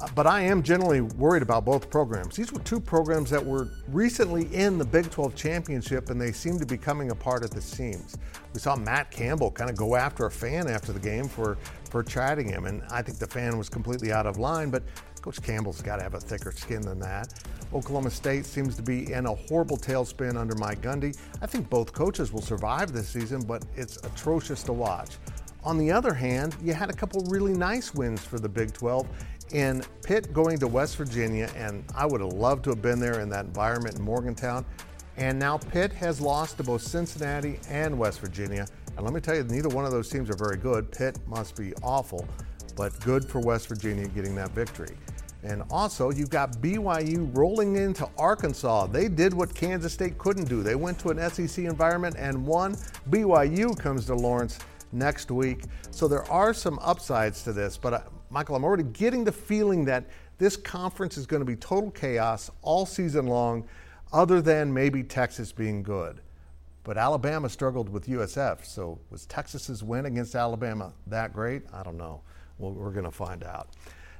Uh, 0.00 0.08
but 0.14 0.26
I 0.26 0.40
am 0.40 0.62
generally 0.62 1.02
worried 1.02 1.42
about 1.42 1.66
both 1.66 1.90
programs. 1.90 2.36
These 2.36 2.50
were 2.50 2.60
two 2.60 2.80
programs 2.80 3.28
that 3.28 3.44
were 3.44 3.68
recently 3.88 4.46
in 4.54 4.78
the 4.78 4.86
Big 4.86 5.10
12 5.10 5.34
championship, 5.34 6.08
and 6.08 6.18
they 6.18 6.32
seem 6.32 6.58
to 6.58 6.66
be 6.66 6.78
coming 6.78 7.10
apart 7.10 7.44
at 7.44 7.50
the 7.50 7.60
seams. 7.60 8.16
We 8.54 8.60
saw 8.60 8.74
Matt 8.74 9.10
Campbell 9.10 9.50
kind 9.50 9.68
of 9.68 9.76
go 9.76 9.96
after 9.96 10.24
a 10.24 10.30
fan 10.30 10.66
after 10.66 10.92
the 10.92 11.00
game 11.00 11.28
for, 11.28 11.58
for 11.90 12.02
chatting 12.02 12.48
him, 12.48 12.64
and 12.64 12.82
I 12.90 13.02
think 13.02 13.18
the 13.18 13.26
fan 13.26 13.58
was 13.58 13.68
completely 13.68 14.12
out 14.12 14.26
of 14.26 14.38
line, 14.38 14.70
but 14.70 14.82
Coach 15.20 15.42
Campbell's 15.42 15.82
got 15.82 15.96
to 15.96 16.02
have 16.02 16.14
a 16.14 16.20
thicker 16.20 16.52
skin 16.52 16.80
than 16.80 16.98
that. 17.00 17.34
Oklahoma 17.72 18.10
State 18.10 18.46
seems 18.46 18.76
to 18.76 18.82
be 18.82 19.12
in 19.12 19.26
a 19.26 19.34
horrible 19.34 19.76
tailspin 19.76 20.36
under 20.36 20.54
Mike 20.54 20.80
Gundy. 20.80 21.16
I 21.42 21.46
think 21.46 21.68
both 21.68 21.92
coaches 21.92 22.32
will 22.32 22.42
survive 22.42 22.92
this 22.92 23.08
season, 23.08 23.42
but 23.42 23.64
it's 23.76 23.96
atrocious 23.98 24.62
to 24.64 24.72
watch. 24.72 25.16
On 25.64 25.78
the 25.78 25.90
other 25.90 26.14
hand, 26.14 26.56
you 26.62 26.72
had 26.72 26.90
a 26.90 26.92
couple 26.92 27.20
really 27.22 27.52
nice 27.52 27.92
wins 27.92 28.24
for 28.24 28.38
the 28.38 28.48
Big 28.48 28.72
12 28.72 29.06
in 29.52 29.82
Pitt 30.02 30.32
going 30.32 30.58
to 30.58 30.68
West 30.68 30.96
Virginia, 30.96 31.50
and 31.56 31.84
I 31.94 32.06
would 32.06 32.20
have 32.20 32.32
loved 32.32 32.64
to 32.64 32.70
have 32.70 32.82
been 32.82 33.00
there 33.00 33.20
in 33.20 33.28
that 33.30 33.46
environment 33.46 33.96
in 33.96 34.02
Morgantown. 34.02 34.64
And 35.16 35.38
now 35.38 35.58
Pitt 35.58 35.92
has 35.94 36.20
lost 36.20 36.58
to 36.58 36.62
both 36.62 36.82
Cincinnati 36.82 37.58
and 37.68 37.98
West 37.98 38.20
Virginia. 38.20 38.66
And 38.96 39.04
let 39.04 39.14
me 39.14 39.20
tell 39.20 39.34
you, 39.34 39.44
neither 39.44 39.68
one 39.68 39.84
of 39.84 39.90
those 39.90 40.08
teams 40.08 40.30
are 40.30 40.36
very 40.36 40.56
good. 40.56 40.92
Pitt 40.92 41.18
must 41.26 41.56
be 41.56 41.72
awful, 41.82 42.26
but 42.76 42.98
good 43.00 43.24
for 43.24 43.40
West 43.40 43.68
Virginia 43.68 44.08
getting 44.08 44.34
that 44.36 44.50
victory. 44.50 44.96
And 45.46 45.62
also, 45.70 46.10
you've 46.10 46.28
got 46.28 46.54
BYU 46.54 47.30
rolling 47.32 47.76
into 47.76 48.08
Arkansas. 48.18 48.88
They 48.88 49.06
did 49.06 49.32
what 49.32 49.54
Kansas 49.54 49.92
State 49.92 50.18
couldn't 50.18 50.48
do. 50.48 50.64
They 50.64 50.74
went 50.74 50.98
to 50.98 51.10
an 51.10 51.30
SEC 51.30 51.64
environment 51.64 52.16
and 52.18 52.44
won. 52.44 52.74
BYU 53.10 53.78
comes 53.78 54.06
to 54.06 54.14
Lawrence 54.16 54.58
next 54.90 55.30
week. 55.30 55.62
So 55.92 56.08
there 56.08 56.28
are 56.32 56.52
some 56.52 56.80
upsides 56.80 57.44
to 57.44 57.52
this, 57.52 57.76
but 57.76 57.94
uh, 57.94 58.00
Michael, 58.28 58.56
I'm 58.56 58.64
already 58.64 58.82
getting 58.82 59.22
the 59.22 59.30
feeling 59.30 59.84
that 59.84 60.06
this 60.38 60.56
conference 60.56 61.16
is 61.16 61.26
going 61.26 61.40
to 61.40 61.46
be 61.46 61.54
total 61.54 61.92
chaos 61.92 62.50
all 62.62 62.84
season 62.84 63.28
long, 63.28 63.64
other 64.12 64.42
than 64.42 64.74
maybe 64.74 65.04
Texas 65.04 65.52
being 65.52 65.80
good. 65.80 66.22
But 66.82 66.98
Alabama 66.98 67.48
struggled 67.48 67.88
with 67.88 68.08
USF, 68.08 68.64
so 68.64 68.98
was 69.10 69.26
Texas's 69.26 69.84
win 69.84 70.06
against 70.06 70.34
Alabama 70.34 70.92
that 71.06 71.32
great? 71.32 71.62
I 71.72 71.84
don't 71.84 71.96
know. 71.96 72.22
Well, 72.58 72.72
we're 72.72 72.90
going 72.90 73.04
to 73.04 73.12
find 73.12 73.44
out. 73.44 73.68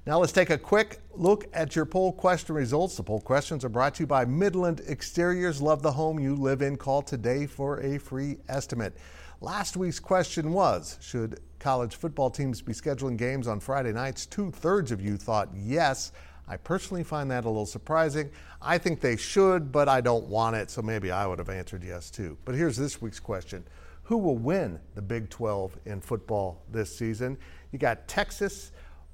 Now 0.07 0.21
let's 0.21 0.33
take 0.33 0.51
a 0.51 0.59
quick 0.59 1.01
look 1.17 1.47
at 1.53 1.75
your 1.75 1.85
poll 1.85 2.13
question 2.13 2.55
results. 2.55 2.97
The 2.97 3.03
poll 3.03 3.21
questions 3.21 3.65
are 3.65 3.69
brought 3.69 3.97
to 3.97 4.05
you 4.05 4.07
by 4.07 4.25
Midland 4.25 4.81
Exteriors. 4.87 5.61
Love 5.61 5.83
the 5.83 5.91
home 5.91 6.21
you 6.21 6.37
live 6.37 6.63
in. 6.63 6.77
Call 6.77 7.03
today 7.03 7.45
for 7.45 7.81
a 7.81 7.99
free 7.99 8.37
estimate. 8.49 8.97
Last 9.41 9.77
week's 9.77 9.99
question 9.99 10.53
was 10.53 10.97
Should 11.01 11.41
college 11.59 11.97
football 11.97 12.31
teams 12.31 12.63
be 12.63 12.73
scheduling 12.73 13.17
games 13.17 13.49
on 13.49 13.59
Friday 13.59 13.93
nights? 13.93 14.27
Two 14.27 14.53
thirds 14.53 14.93
of 14.93 15.01
you 15.01 15.17
thought 15.17 15.49
yes. 15.53 16.13
I 16.47 16.57
personally 16.57 17.03
find 17.03 17.29
that 17.33 17.45
a 17.45 17.49
little 17.49 17.67
surprising. 17.67 18.31
I 18.63 18.79
think 18.79 19.01
they 19.01 19.17
should, 19.17 19.73
but 19.73 19.89
I 19.89 20.01
don't 20.01 20.29
want 20.29 20.55
it, 20.55 20.71
so 20.71 20.83
maybe 20.83 21.11
I 21.11 21.27
would 21.27 21.41
have 21.41 21.51
answered 21.51 21.83
yes 21.83 22.13
too. 22.13 22.39
But 22.45 22.55
here's 22.55 22.77
this 22.77 23.03
week's 23.03 23.19
question 23.19 23.65
Who 24.05 24.19
will 24.19 24.39
win 24.39 24.79
the 24.95 25.03
Big 25.03 25.31
12 25.31 25.77
in 25.85 26.01
football 26.01 26.63
this 26.71 26.97
season? 26.97 27.37
You 27.73 27.81
got 27.81 28.07
Texas, 28.07 28.71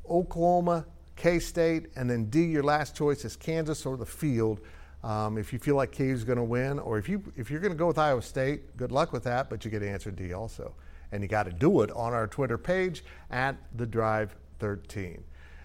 Oklahoma, 0.08 0.86
K 1.16 1.38
State, 1.38 1.88
and 1.96 2.08
then 2.08 2.26
D, 2.26 2.44
your 2.44 2.62
last 2.62 2.96
choice 2.96 3.24
is 3.24 3.36
Kansas 3.36 3.86
or 3.86 3.96
the 3.96 4.06
field. 4.06 4.60
Um, 5.04 5.36
if 5.36 5.52
you 5.52 5.58
feel 5.58 5.74
like 5.74 5.96
KU 5.96 6.04
is 6.04 6.24
going 6.24 6.38
to 6.38 6.44
win, 6.44 6.78
or 6.78 6.98
if 6.98 7.08
you 7.08 7.22
if 7.36 7.50
you're 7.50 7.60
going 7.60 7.72
to 7.72 7.78
go 7.78 7.88
with 7.88 7.98
Iowa 7.98 8.22
State, 8.22 8.76
good 8.76 8.92
luck 8.92 9.12
with 9.12 9.24
that. 9.24 9.50
But 9.50 9.64
you 9.64 9.70
get 9.70 9.82
answer 9.82 10.10
D 10.10 10.32
also, 10.32 10.74
and 11.10 11.22
you 11.22 11.28
got 11.28 11.44
to 11.44 11.52
do 11.52 11.82
it 11.82 11.90
on 11.90 12.12
our 12.12 12.26
Twitter 12.26 12.58
page 12.58 13.04
at 13.30 13.56
the 13.76 13.86
Drive 13.86 14.36
13. 14.60 15.22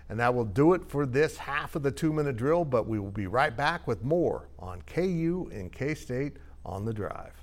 And 0.10 0.20
that 0.20 0.34
will 0.34 0.46
do 0.46 0.74
it 0.74 0.86
for 0.90 1.06
this 1.06 1.38
half 1.38 1.76
of 1.76 1.84
the 1.84 1.92
two 1.92 2.14
minute 2.14 2.38
drill. 2.38 2.66
But 2.66 2.88
we 2.88 2.98
will 2.98 3.12
be 3.12 3.28
right 3.28 3.56
back 3.56 3.88
with 3.88 4.04
more 4.04 4.50
on 4.58 4.82
KU 4.88 5.50
and 5.54 5.72
K 5.72 5.94
State 5.94 6.38
on 6.66 6.86
the 6.86 6.94
Drive. 6.94 7.37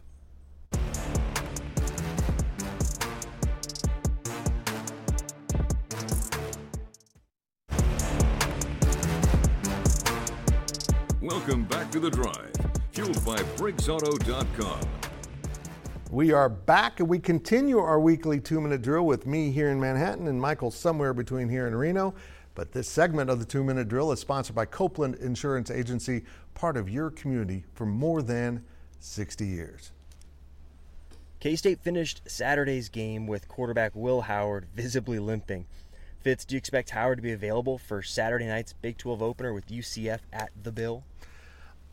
Welcome 11.95 12.11
back 12.11 12.13
to 12.13 12.23
the 12.23 12.51
drive, 12.51 12.53
fueled 12.91 13.25
by 13.25 13.37
BriggsAuto.com. 13.57 14.81
We 16.11 16.33
are 16.33 16.49
back 16.49 16.99
and 16.99 17.09
we 17.09 17.21
continue 17.21 17.79
our 17.79 18.01
weekly 18.01 18.41
two 18.41 18.61
minute 18.61 18.83
drill 18.83 19.07
with 19.07 19.27
me 19.27 19.53
here 19.53 19.71
in 19.71 19.79
Manhattan 19.79 20.27
and 20.27 20.41
Michael 20.41 20.73
somewhere 20.73 21.15
between 21.15 21.49
here 21.49 21.69
and 21.69 21.79
Reno. 21.79 22.15
But 22.57 22.73
this 22.73 22.89
segment 22.89 23.31
of 23.31 23.39
the 23.39 23.45
two 23.45 23.63
minute 23.63 23.87
drill 23.87 24.11
is 24.11 24.19
sponsored 24.19 24.57
by 24.57 24.65
Copeland 24.65 25.17
Insurance 25.17 25.71
Agency, 25.71 26.25
part 26.55 26.77
of 26.77 26.91
your 26.91 27.11
community 27.11 27.65
for 27.75 27.87
more 27.87 28.23
than 28.23 28.65
60 28.99 29.47
years. 29.47 29.93
K 31.39 31.55
State 31.55 31.79
finished 31.79 32.23
Saturday's 32.27 32.89
game 32.89 33.29
with 33.29 33.47
quarterback 33.47 33.93
Will 33.95 34.23
Howard 34.23 34.67
visibly 34.75 35.21
limping. 35.21 35.67
Fitz, 36.21 36.45
do 36.45 36.57
you 36.57 36.59
expect 36.59 36.91
Howard 36.91 37.19
to 37.19 37.23
be 37.23 37.33
available 37.33 37.79
for 37.79 38.03
Saturday 38.03 38.47
night's 38.47 38.73
Big 38.73 38.97
12 38.99 39.23
opener 39.23 39.53
with 39.53 39.69
UCF 39.69 40.21
at 40.33 40.51
the 40.61 40.73
Bill? 40.73 41.05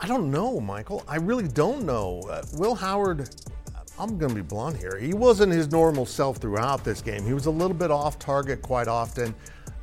I 0.02 0.08
don't 0.08 0.32
know, 0.32 0.58
Michael. 0.58 1.04
I 1.06 1.14
really 1.14 1.46
don't 1.46 1.84
know. 1.84 2.22
Uh, 2.28 2.42
Will 2.54 2.74
Howard, 2.74 3.30
I'm 4.00 4.18
going 4.18 4.30
to 4.30 4.34
be 4.34 4.42
blunt 4.42 4.76
here. 4.76 4.98
He 4.98 5.14
wasn't 5.14 5.52
his 5.52 5.70
normal 5.70 6.06
self 6.06 6.38
throughout 6.38 6.82
this 6.82 7.00
game. 7.00 7.24
He 7.24 7.32
was 7.32 7.46
a 7.46 7.52
little 7.52 7.76
bit 7.76 7.92
off 7.92 8.18
target 8.18 8.62
quite 8.62 8.88
often 8.88 9.32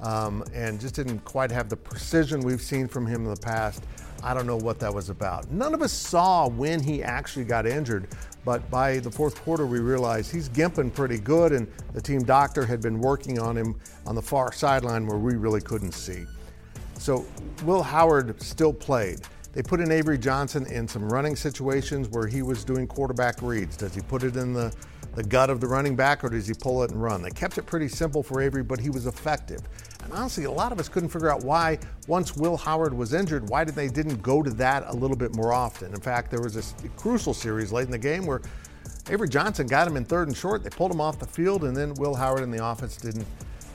um, 0.01 0.43
and 0.53 0.77
just 0.77 0.93
didn't 0.93 1.19
quite 1.19 1.51
have 1.51 1.69
the 1.69 1.77
precision 1.77 2.41
we've 2.41 2.61
seen 2.61 2.85
from 2.85 3.07
him 3.07 3.23
in 3.23 3.33
the 3.33 3.39
past. 3.39 3.85
I 4.21 4.33
don't 4.33 4.45
know 4.45 4.57
what 4.57 4.77
that 4.79 4.93
was 4.93 5.09
about. 5.09 5.49
None 5.51 5.73
of 5.73 5.81
us 5.81 5.93
saw 5.93 6.49
when 6.49 6.83
he 6.83 7.01
actually 7.01 7.45
got 7.45 7.65
injured, 7.65 8.09
but 8.43 8.69
by 8.69 8.99
the 8.99 9.09
fourth 9.09 9.41
quarter, 9.41 9.65
we 9.65 9.79
realized 9.79 10.33
he's 10.33 10.49
gimping 10.49 10.93
pretty 10.93 11.17
good, 11.17 11.53
and 11.53 11.65
the 11.93 12.01
team 12.01 12.23
doctor 12.23 12.65
had 12.65 12.81
been 12.81 12.99
working 12.99 13.39
on 13.39 13.55
him 13.55 13.73
on 14.05 14.15
the 14.15 14.21
far 14.21 14.51
sideline 14.51 15.07
where 15.07 15.17
we 15.17 15.35
really 15.35 15.61
couldn't 15.61 15.93
see. 15.93 16.25
So 16.97 17.25
Will 17.63 17.81
Howard 17.81 18.41
still 18.43 18.73
played. 18.73 19.21
They 19.51 19.63
put 19.63 19.79
in 19.79 19.91
Avery 19.91 20.17
Johnson 20.17 20.65
in 20.67 20.87
some 20.87 21.11
running 21.11 21.35
situations 21.35 22.07
where 22.09 22.27
he 22.27 22.41
was 22.41 22.63
doing 22.63 22.85
quarterback 22.85 23.41
reads. 23.41 23.75
Does 23.75 23.95
he 23.95 24.01
put 24.01 24.23
it 24.23 24.35
in 24.35 24.53
the, 24.53 24.73
the 25.15 25.23
gut 25.23 25.49
of 25.49 25.59
the 25.59 25.67
running 25.67 25.95
back 25.95 26.23
or 26.23 26.29
does 26.29 26.47
he 26.47 26.53
pull 26.53 26.83
it 26.83 26.91
and 26.91 27.01
run? 27.01 27.21
They 27.21 27.31
kept 27.31 27.57
it 27.57 27.65
pretty 27.65 27.87
simple 27.87 28.21
for 28.21 28.41
Avery, 28.41 28.61
but 28.61 28.79
he 28.79 28.89
was 28.89 29.07
effective. 29.07 29.61
And 30.03 30.13
honestly, 30.13 30.43
a 30.43 30.51
lot 30.51 30.71
of 30.71 30.79
us 30.79 30.87
couldn't 30.87 31.09
figure 31.09 31.31
out 31.31 31.43
why, 31.43 31.79
once 32.07 32.37
Will 32.37 32.57
Howard 32.57 32.93
was 32.93 33.13
injured, 33.13 33.49
why 33.49 33.63
did 33.63 33.75
they 33.75 33.87
didn't 33.87 34.21
go 34.21 34.43
to 34.43 34.51
that 34.51 34.83
a 34.87 34.93
little 34.93 35.17
bit 35.17 35.35
more 35.35 35.51
often. 35.51 35.93
In 35.93 35.99
fact, 35.99 36.29
there 36.29 36.41
was 36.41 36.55
a 36.55 36.89
crucial 36.89 37.33
series 37.33 37.71
late 37.71 37.85
in 37.85 37.91
the 37.91 37.97
game 37.97 38.25
where 38.25 38.41
Avery 39.09 39.27
Johnson 39.27 39.65
got 39.65 39.87
him 39.87 39.97
in 39.97 40.05
third 40.05 40.27
and 40.27 40.37
short. 40.37 40.63
They 40.63 40.69
pulled 40.69 40.91
him 40.91 41.01
off 41.01 41.17
the 41.17 41.25
field, 41.25 41.63
and 41.63 41.75
then 41.75 41.95
Will 41.95 42.13
Howard 42.13 42.43
and 42.43 42.53
the 42.53 42.63
offense 42.63 42.97
didn't 42.97 43.25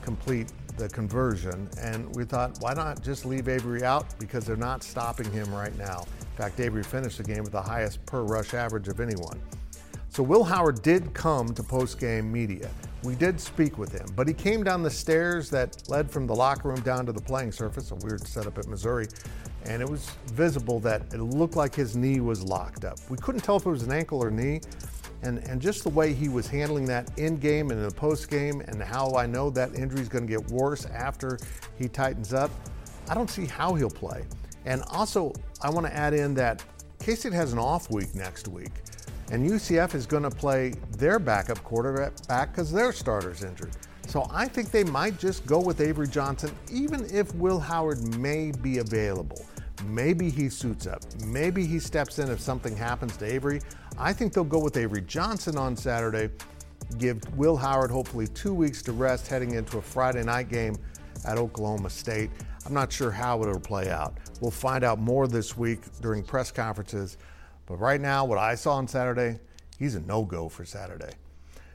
complete 0.03 0.53
the 0.77 0.89
conversion. 0.89 1.69
And 1.81 2.15
we 2.15 2.25
thought, 2.25 2.59
why 2.61 2.75
not 2.75 3.03
just 3.03 3.25
leave 3.25 3.49
Avery 3.49 3.85
out? 3.85 4.07
Because 4.19 4.45
they're 4.45 4.57
not 4.57 4.83
stopping 4.83 5.31
him 5.31 5.53
right 5.55 5.77
now. 5.79 6.05
In 6.21 6.37
fact, 6.37 6.61
Avery 6.61 6.83
finished 6.83 7.19
the 7.19 7.25
game 7.25 7.43
with 7.43 7.53
the 7.53 7.63
highest 7.63 8.05
per 8.07 8.23
rush 8.23 8.55
average 8.55 8.89
of 8.89 9.01
anyone. 9.01 9.41
So 10.09 10.23
Will 10.23 10.45
Howard 10.45 10.81
did 10.83 11.13
come 11.13 11.53
to 11.55 11.63
post-game 11.63 12.31
media. 12.31 12.71
We 13.03 13.17
did 13.17 13.41
speak 13.41 13.79
with 13.79 13.93
him, 13.93 14.07
but 14.15 14.29
he 14.29 14.33
came 14.33 14.63
down 14.63 14.83
the 14.83 14.91
stairs 14.91 15.51
that 15.51 15.89
led 15.89 16.11
from 16.11 16.27
the 16.27 16.35
locker 16.35 16.69
room 16.69 16.81
down 16.83 17.05
to 17.07 17.13
the 17.13 17.21
playing 17.21 17.53
surface, 17.53 17.91
a 17.91 17.97
weird 17.97 18.27
setup 18.27 18.57
at 18.57 18.67
Missouri, 18.69 19.09
and 19.67 19.83
it 19.83 19.89
was 19.89 20.11
visible 20.27 20.79
that 20.81 21.03
it 21.13 21.21
looked 21.21 21.57
like 21.57 21.75
his 21.75 21.97
knee 21.97 22.21
was 22.21 22.43
locked 22.43 22.85
up. 22.85 22.99
We 23.11 23.19
couldn't 23.19 23.41
tell 23.41 23.57
if 23.57 23.67
it 23.67 23.71
was 23.71 23.83
an 23.83 23.93
ankle 23.93 24.23
or 24.23 24.31
knee, 24.31 24.61
and, 25.25 25.39
and 25.49 25.61
just 25.61 25.83
the 25.83 25.89
way 25.89 26.13
he 26.13 26.29
was 26.29 26.47
handling 26.47 26.85
that 26.87 27.11
in 27.19 27.37
game 27.37 27.71
and 27.71 27.81
in 27.81 27.89
the 27.89 27.95
post 27.95 28.31
game, 28.31 28.61
and 28.69 28.83
how 28.83 29.15
I 29.15 29.27
know 29.27 29.51
that 29.51 29.75
injury 29.75 30.01
is 30.01 30.09
going 30.09 30.27
to 30.27 30.31
get 30.31 30.47
worse 30.51 30.85
after 30.87 31.39
he 31.77 31.89
tightens 31.89 32.33
up, 32.33 32.51
I 33.09 33.15
don't 33.15 33.31
see 33.31 33.47
how 33.47 33.75
he'll 33.75 33.91
play. 33.91 34.25
And 34.67 34.83
also, 34.91 35.33
I 35.63 35.71
want 35.71 35.87
to 35.87 35.95
add 35.95 36.15
in 36.15 36.35
that 36.35 36.63
K 37.01 37.15
State 37.15 37.33
has 37.33 37.53
an 37.53 37.59
off 37.59 37.91
week 37.91 38.15
next 38.15 38.49
week. 38.49 38.73
And 39.31 39.49
UCF 39.51 39.95
is 39.95 40.05
going 40.05 40.23
to 40.23 40.31
play 40.31 40.75
their 40.99 41.19
backup 41.19 41.63
quarterback 41.65 42.53
because 42.53 42.71
their 42.71 42.93
starter's 42.93 43.43
injured. 43.43 43.73
So 44.07 44.27
I 44.31 44.47
think 44.47 44.71
they 44.71 44.85
might 44.85 45.19
just 45.19 45.47
go 45.47 45.59
with 45.59 45.81
Avery 45.81 46.07
Johnson, 46.07 46.55
even 46.71 47.07
if 47.11 47.35
Will 47.35 47.59
Howard 47.59 48.19
may 48.19 48.53
be 48.53 48.79
available. 48.79 49.45
Maybe 49.87 50.31
he 50.31 50.49
suits 50.49 50.87
up. 50.87 51.03
Maybe 51.27 51.67
he 51.67 51.79
steps 51.79 52.19
in 52.19 52.31
if 52.31 52.41
something 52.41 52.77
happens 52.77 53.17
to 53.19 53.25
Avery. 53.25 53.61
I 53.97 54.13
think 54.13 54.33
they'll 54.33 54.43
go 54.43 54.59
with 54.59 54.77
Avery 54.77 55.03
Johnson 55.03 55.57
on 55.57 55.77
Saturday, 55.77 56.29
give 56.99 57.23
Will 57.37 57.57
Howard 57.57 57.93
hopefully 57.93 58.27
two 58.27 58.53
weeks 58.53 58.83
to 58.83 58.93
rest 58.93 59.29
heading 59.29 59.55
into 59.55 59.79
a 59.79 59.83
Friday 59.83 60.25
night 60.25 60.49
game 60.49 60.77
at 61.25 61.39
Oklahoma 61.39 61.91
State. 61.91 62.31
I'm 62.67 62.75
not 62.75 62.93
sure 62.93 63.13
how 63.13 63.41
it'll 63.43 63.61
play 63.61 63.91
out. 63.91 64.19
We'll 64.41 64.51
find 64.51 64.83
out 64.83 64.99
more 64.99 65.29
this 65.29 65.57
week 65.57 65.81
during 66.01 66.25
press 66.25 66.51
conferences. 66.51 67.19
But 67.67 67.77
right 67.77 68.01
now, 68.01 68.25
what 68.25 68.39
I 68.39 68.57
saw 68.57 68.75
on 68.75 68.89
Saturday, 68.89 69.39
he's 69.79 69.95
a 69.95 70.01
no 70.01 70.25
go 70.25 70.49
for 70.49 70.65
Saturday. 70.65 71.13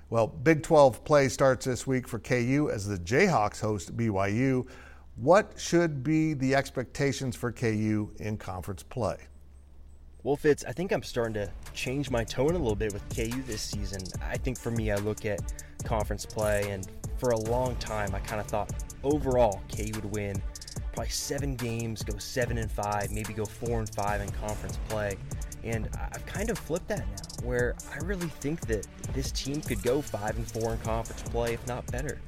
Well, 0.10 0.28
Big 0.28 0.62
12 0.62 1.06
play 1.06 1.30
starts 1.30 1.66
this 1.66 1.88
week 1.88 2.08
for 2.08 2.20
KU 2.20 2.70
as 2.72 2.86
the 2.86 2.98
Jayhawks 2.98 3.62
host 3.62 3.96
BYU. 3.96 4.68
What 5.16 5.54
should 5.58 6.04
be 6.04 6.34
the 6.34 6.54
expectations 6.54 7.36
for 7.36 7.52
KU 7.52 8.12
in 8.18 8.38
conference 8.38 8.84
play? 8.84 9.18
Well, 10.22 10.36
Fitz, 10.36 10.66
I 10.66 10.74
think 10.74 10.92
I'm 10.92 11.02
starting 11.02 11.34
to 11.36 11.50
change 11.74 12.12
my 12.12 12.26
tone 12.26 12.50
a 12.50 12.58
little 12.58 12.76
bit 12.76 12.92
with 12.92 13.08
KU 13.08 13.42
this 13.44 13.62
season. 13.62 14.02
I 14.22 14.36
think 14.36 14.60
for 14.60 14.70
me, 14.70 14.92
I 14.92 14.98
look 14.98 15.26
at 15.26 15.40
conference 15.86 16.26
play, 16.26 16.70
and 16.72 16.86
for 17.18 17.30
a 17.30 17.38
long 17.38 17.78
time, 17.78 18.14
I 18.14 18.20
kind 18.20 18.42
of 18.42 18.48
thought 18.48 18.70
overall 19.02 19.62
KU 19.74 19.92
would 19.96 20.12
win 20.12 20.42
probably 20.92 21.10
seven 21.10 21.56
games, 21.56 22.04
go 22.04 22.18
seven 22.18 22.58
and 22.58 22.70
five, 22.70 23.12
maybe 23.12 23.32
go 23.32 23.46
four 23.46 23.80
and 23.80 23.90
five 23.96 24.20
in 24.20 24.30
conference 24.32 24.78
play. 24.90 25.16
And 25.64 25.88
I've 25.98 26.26
kind 26.26 26.50
of 26.50 26.60
flipped 26.60 26.90
that 26.90 27.08
now, 27.08 27.48
where 27.48 27.76
I 27.90 28.00
really 28.00 28.28
think 28.28 28.60
that 28.68 28.86
this 29.14 29.32
team 29.32 29.62
could 29.62 29.82
go 29.84 30.02
five 30.02 30.36
and 30.36 30.46
four 30.46 30.74
in 30.74 30.80
conference 30.80 31.22
play, 31.30 31.54
if 31.54 31.66
not 31.66 31.90
better. 31.94 32.20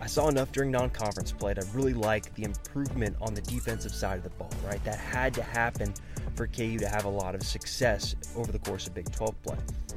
I 0.00 0.06
saw 0.06 0.28
enough 0.28 0.50
during 0.50 0.70
non-conference 0.70 1.32
play 1.32 1.52
to 1.54 1.64
really 1.72 1.94
like 1.94 2.34
the 2.34 2.44
improvement 2.44 3.16
on 3.20 3.34
the 3.34 3.42
defensive 3.42 3.94
side 3.94 4.16
of 4.16 4.24
the 4.24 4.30
ball. 4.30 4.50
Right, 4.64 4.82
that 4.84 4.98
had 4.98 5.34
to 5.34 5.42
happen 5.42 5.92
for 6.34 6.46
KU 6.46 6.78
to 6.78 6.88
have 6.88 7.04
a 7.04 7.08
lot 7.08 7.34
of 7.34 7.42
success 7.42 8.14
over 8.36 8.50
the 8.50 8.58
course 8.58 8.86
of 8.86 8.94
Big 8.94 9.10
12 9.12 9.42
play. 9.42 9.56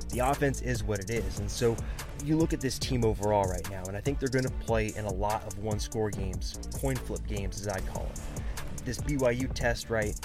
The 0.10 0.20
offense 0.20 0.62
is 0.62 0.84
what 0.84 1.00
it 1.00 1.10
is, 1.10 1.40
and 1.40 1.50
so 1.50 1.76
you 2.24 2.38
look 2.38 2.54
at 2.54 2.62
this 2.62 2.80
team 2.80 3.04
overall 3.04 3.44
right 3.46 3.70
now, 3.70 3.84
and 3.88 3.98
I 3.98 4.02
think 4.02 4.20
they're 4.20 4.30
going 4.30 4.46
to 4.46 4.66
play 4.66 4.94
in 4.96 5.06
a 5.06 5.14
lot 5.14 5.44
of 5.46 5.58
one-score 5.60 6.12
games, 6.12 6.58
coin 6.80 6.96
flip 6.96 7.26
games, 7.28 7.60
as 7.60 7.68
I 7.68 7.80
call 7.82 8.10
it. 8.14 8.86
This 8.86 9.00
BYU 9.00 9.52
test, 9.54 9.90
right? 9.90 10.18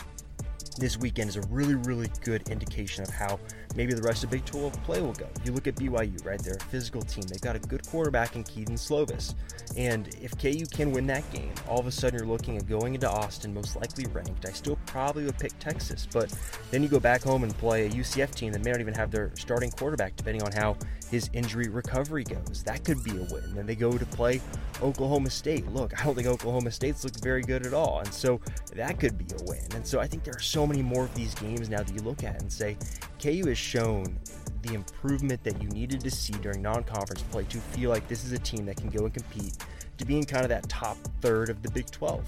This 0.76 0.97
weekend 0.97 1.29
is 1.29 1.37
a 1.37 1.43
really, 1.43 1.75
really 1.75 2.09
good 2.23 2.49
indication 2.49 3.02
of 3.02 3.11
how 3.11 3.38
maybe 3.76 3.95
the 3.95 4.02
rest 4.02 4.25
of 4.25 4.31
Big 4.31 4.45
12 4.45 4.73
play 4.85 5.00
will 5.00 5.12
go. 5.12 5.29
You 5.45 5.52
look 5.52 5.67
at 5.67 5.76
BYU, 5.76 6.25
right? 6.25 6.43
They're 6.43 6.55
a 6.55 6.64
physical 6.64 7.02
team. 7.02 7.23
They've 7.23 7.41
got 7.41 7.57
a 7.57 7.59
good 7.59 7.87
quarterback 7.87 8.37
in 8.37 8.45
Kedon 8.45 8.76
Slovis. 8.76 9.35
And 9.76 10.14
if 10.21 10.37
KU 10.38 10.67
can 10.67 10.93
win 10.93 11.07
that 11.07 11.31
game, 11.33 11.52
all 11.69 11.81
of 11.81 11.87
a 11.87 11.93
sudden 11.93 12.19
you're 12.19 12.29
looking 12.29 12.57
at 12.57 12.69
going 12.69 12.95
into 12.95 13.09
Austin, 13.09 13.55
most 13.55 13.76
likely 13.76 14.07
ranked. 14.12 14.47
I 14.47 14.52
still 14.52 14.79
probably 14.87 15.25
would 15.25 15.38
pick 15.38 15.59
Texas, 15.59 16.07
but 16.12 16.33
then 16.71 16.83
you 16.83 16.88
go 16.88 17.00
back 17.00 17.23
home 17.23 17.45
and 17.45 17.57
play 17.59 17.87
a 17.87 17.91
UCF 17.91 18.35
team 18.35 18.52
that 18.52 18.64
may 18.64 18.73
not 18.73 18.81
even 18.81 18.95
have 18.95 19.11
their 19.11 19.31
starting 19.35 19.71
quarterback, 19.71 20.17
depending 20.17 20.43
on 20.43 20.52
how 20.52 20.76
his 21.11 21.29
injury 21.33 21.69
recovery 21.69 22.25
goes. 22.25 22.62
That 22.64 22.85
could 22.85 23.02
be 23.05 23.12
a 23.12 23.25
win. 23.33 23.45
And 23.45 23.57
Then 23.57 23.67
they 23.67 23.75
go 23.75 23.97
to 23.97 24.07
play 24.07 24.41
Oklahoma 24.83 25.31
State. 25.31 25.67
Look, 25.69 25.99
I 25.99 26.05
don't 26.05 26.14
think 26.14 26.26
Oklahoma 26.26 26.71
State's 26.71 27.05
looked 27.05 27.23
very 27.23 27.43
good 27.43 27.67
at 27.67 27.75
all. 27.75 28.00
And 28.00 28.12
so 28.12 28.41
that 28.75 28.99
could 28.99 29.19
be 29.19 29.26
a 29.38 29.45
win. 29.45 29.67
And 29.75 29.87
so 29.87 30.00
I 30.00 30.07
think 30.07 30.25
there 30.25 30.35
are 30.35 30.41
so 30.41 30.62
many 30.66 30.83
more 30.83 31.04
of 31.04 31.14
these 31.14 31.35
games 31.35 31.69
now 31.69 31.83
that 31.83 31.95
you 31.95 32.00
look 32.02 32.25
at 32.25 32.40
and 32.40 32.52
say, 32.52 32.76
KU 33.21 33.47
has 33.47 33.59
shown 33.59 34.19
the 34.62 34.75
improvement 34.75 35.42
that 35.45 35.61
you 35.62 35.69
needed 35.71 36.00
to 36.00 36.11
see 36.11 36.35
during 36.35 36.62
non 36.62 36.85
conference 36.85 37.23
play 37.23 37.45
to 37.45 37.59
feel 37.59 37.90
like 37.90 38.07
this 38.09 38.25
is 38.25 38.33
a 38.33 38.38
team 38.38 38.64
that 38.66 38.76
can 38.76 38.88
go 38.90 39.04
and 39.04 39.14
compete 39.14 39.57
to 39.99 40.04
be 40.04 40.16
in 40.16 40.25
kind 40.25 40.45
of 40.45 40.49
that 40.49 40.69
top 40.69 40.97
third 41.21 41.50
of 41.50 41.62
the 41.62 41.71
Big 41.71 41.90
12. 41.90 42.25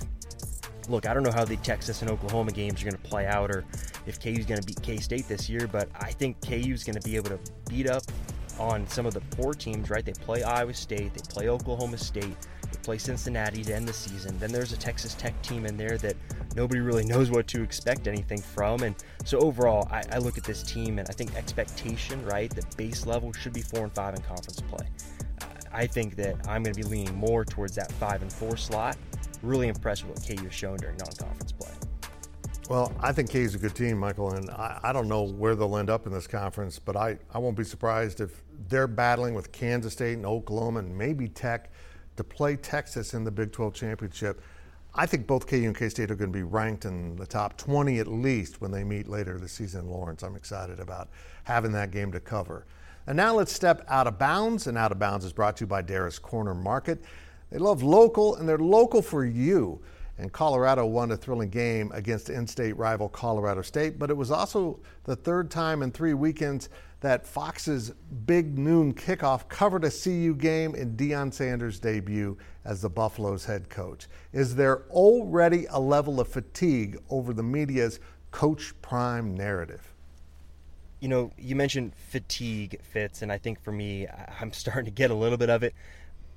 Look, 0.89 1.07
I 1.07 1.15
don't 1.15 1.23
know 1.23 1.33
how 1.33 1.45
the 1.45 1.57
Texas 1.59 2.03
and 2.03 2.11
Oklahoma 2.11 2.53
games 2.53 2.83
are 2.83 2.85
going 2.85 2.97
to 2.97 3.09
play 3.09 3.27
out 3.27 3.51
or 3.51 3.65
if 4.07 4.21
KU 4.21 4.31
is 4.31 4.45
going 4.45 4.61
to 4.61 4.67
beat 4.67 4.83
K 4.83 4.99
State 4.99 5.27
this 5.29 5.49
year, 5.49 5.67
but 5.67 5.89
I 5.99 6.11
think 6.11 6.41
KU 6.43 6.73
is 6.73 6.85
going 6.85 7.01
to 7.01 7.09
be 7.09 7.17
able 7.17 7.31
to 7.31 7.39
beat 7.69 7.89
up 7.89 8.03
on 8.59 8.87
some 8.87 9.07
of 9.07 9.15
the 9.15 9.21
poor 9.37 9.55
teams, 9.55 9.91
right? 9.91 10.05
They 10.05 10.13
play 10.13 10.43
Iowa 10.43 10.75
State, 10.75 11.15
they 11.15 11.23
play 11.29 11.49
Oklahoma 11.49 11.99
State, 11.99 12.37
play 12.85 12.99
Cincinnati 12.99 13.65
to 13.65 13.75
end 13.75 13.89
the 13.89 13.93
season. 13.93 14.39
Then 14.39 14.53
there's 14.53 14.73
a 14.73 14.77
Texas 14.77 15.15
Tech 15.15 15.41
team 15.43 15.65
in 15.67 15.77
there 15.77 15.97
that 15.99 16.17
nobody 16.55 16.81
really 16.81 17.05
knows 17.05 17.31
what 17.31 17.47
to 17.49 17.63
expect 17.63 18.07
anything 18.07 18.41
from. 18.41 18.83
And 18.83 18.95
so 19.25 19.39
overall, 19.39 19.89
I, 19.91 20.03
I 20.13 20.19
look 20.19 20.37
at 20.37 20.45
this 20.45 20.63
team 20.63 20.99
and 20.99 21.09
I 21.09 21.13
think 21.13 21.35
expectation, 21.35 22.25
right? 22.27 22.55
The 22.55 22.65
base 22.77 23.07
level 23.07 23.33
should 23.33 23.55
be 23.55 23.63
four 23.63 23.85
and 23.85 23.93
five 23.93 24.15
in 24.15 24.23
conference 24.23 24.61
play. 24.61 24.87
I 25.73 25.87
think 25.87 26.15
that 26.17 26.37
I'm 26.47 26.63
going 26.63 26.75
to 26.75 26.81
be 26.81 26.87
leaning 26.87 27.15
more 27.17 27.45
towards 27.45 27.75
that 27.75 27.91
five 27.93 28.23
and 28.23 28.33
four 28.33 28.57
slot. 28.57 28.97
Really 29.43 29.69
impressed 29.69 30.07
with 30.07 30.19
what 30.19 30.39
KU 30.39 30.45
has 30.45 30.55
shown 30.55 30.77
during 30.77 30.97
non-conference 30.99 31.53
play. 31.53 31.71
Well, 32.69 32.95
I 33.01 33.13
think 33.13 33.31
KU's 33.31 33.55
a 33.55 33.59
good 33.59 33.75
team, 33.75 33.99
Michael, 33.99 34.33
and 34.33 34.49
I, 34.51 34.81
I, 34.85 34.93
don't 34.93 35.07
know 35.07 35.23
where 35.23 35.55
they'll 35.55 35.77
end 35.77 35.91
up 35.91 36.07
in 36.07 36.13
this 36.13 36.27
conference, 36.27 36.79
but 36.79 36.97
I, 36.97 37.19
I 37.31 37.39
won't 37.39 37.59
be 37.59 37.65
surprised 37.65 38.23
if 38.23 38.43
they're 38.69 38.87
battling 38.87 39.35
with 39.35 39.53
Kansas 39.53 39.93
State 39.93 40.15
and 40.15 40.25
Oklahoma 40.25 40.79
and 40.79 40.97
maybe 40.97 41.29
Tech 41.29 41.71
to 42.17 42.25
play 42.25 42.57
Texas 42.57 43.15
in 43.15 43.25
the 43.25 43.31
Big 43.31 43.53
12 43.53 43.75
championship. 43.75 44.41
I 44.95 45.07
think 45.07 45.27
both 45.27 45.47
KU 45.47 45.57
and 45.57 45.77
K 45.77 45.89
State 45.89 46.11
are 46.11 46.15
going 46.15 46.33
to 46.33 46.37
be 46.37 46.45
ranked 46.45 46.85
in 46.85 47.17
the 47.17 47.27
top 47.27 47.57
20 47.57 47.99
at 47.99 48.07
least 48.07 48.61
when 48.61 48.71
they 48.71 48.85
meet 48.85 49.09
later 49.09 49.39
this 49.39 49.53
season 49.53 49.87
in 49.87 49.91
Lawrence. 49.91 50.23
I'm 50.23 50.37
excited 50.37 50.79
about 50.79 51.09
having 51.45 51.73
that 51.73 51.91
game 51.91 52.13
to 52.13 52.21
cover. 52.21 52.67
And 53.07 53.17
now 53.17 53.35
let's 53.35 53.53
step 53.53 53.85
out 53.89 54.07
of 54.07 54.19
bounds, 54.19 54.67
and 54.67 54.79
out 54.79 54.93
of 54.93 54.99
bounds 54.99 55.25
is 55.25 55.33
brought 55.33 55.57
to 55.59 55.65
you 55.65 55.67
by 55.67 55.83
Dara's 55.83 56.19
Corner 56.19 56.55
Market. 56.55 57.03
They 57.51 57.59
love 57.59 57.83
local, 57.83 58.37
and 58.37 58.49
they're 58.49 58.57
local 58.57 59.03
for 59.03 59.25
you 59.25 59.81
and 60.19 60.33
Colorado 60.33 60.87
won 60.87 61.11
a 61.11 61.17
thrilling 61.17 61.51
game 61.51 61.91
against 61.93 62.31
in 62.31 62.47
state 62.47 62.77
rival 62.77 63.09
Colorado 63.09 63.63
State, 63.63 63.99
but 63.99 64.11
it 64.11 64.17
was 64.17 64.31
also 64.31 64.79
the 65.05 65.17
third 65.17 65.51
time 65.51 65.83
in 65.83 65.91
three 65.91 66.15
weekends 66.15 66.69
that 67.01 67.27
Fox's 67.27 67.91
big 68.25 68.57
noon 68.59 68.95
kickoff 68.95 69.47
covered 69.49 69.85
a 69.85 69.91
CU 69.91 70.35
game 70.35 70.75
in 70.75 70.97
Deion 70.97 71.33
Sanders' 71.33 71.79
debut 71.79 72.39
as 72.65 72.81
the 72.81 72.89
Buffaloes 72.89 73.45
head 73.45 73.69
coach. 73.69 74.07
Is 74.33 74.55
there 74.55 74.85
already 74.91 75.67
a 75.69 75.79
level 75.79 76.19
of 76.19 76.29
fatigue 76.29 76.99
over 77.11 77.35
the 77.35 77.43
media's 77.43 78.01
Coach 78.31 78.73
Prime 78.81 79.35
narrative? 79.35 79.93
You 81.01 81.09
know, 81.09 81.31
you 81.37 81.55
mentioned 81.55 81.93
fatigue, 81.95 82.81
Fitz, 82.83 83.21
and 83.21 83.31
I 83.31 83.37
think 83.37 83.61
for 83.63 83.73
me, 83.73 84.07
I'm 84.41 84.53
starting 84.55 84.87
to 84.87 84.91
get 84.91 85.11
a 85.11 85.15
little 85.15 85.37
bit 85.37 85.51
of 85.51 85.63
it. 85.63 85.75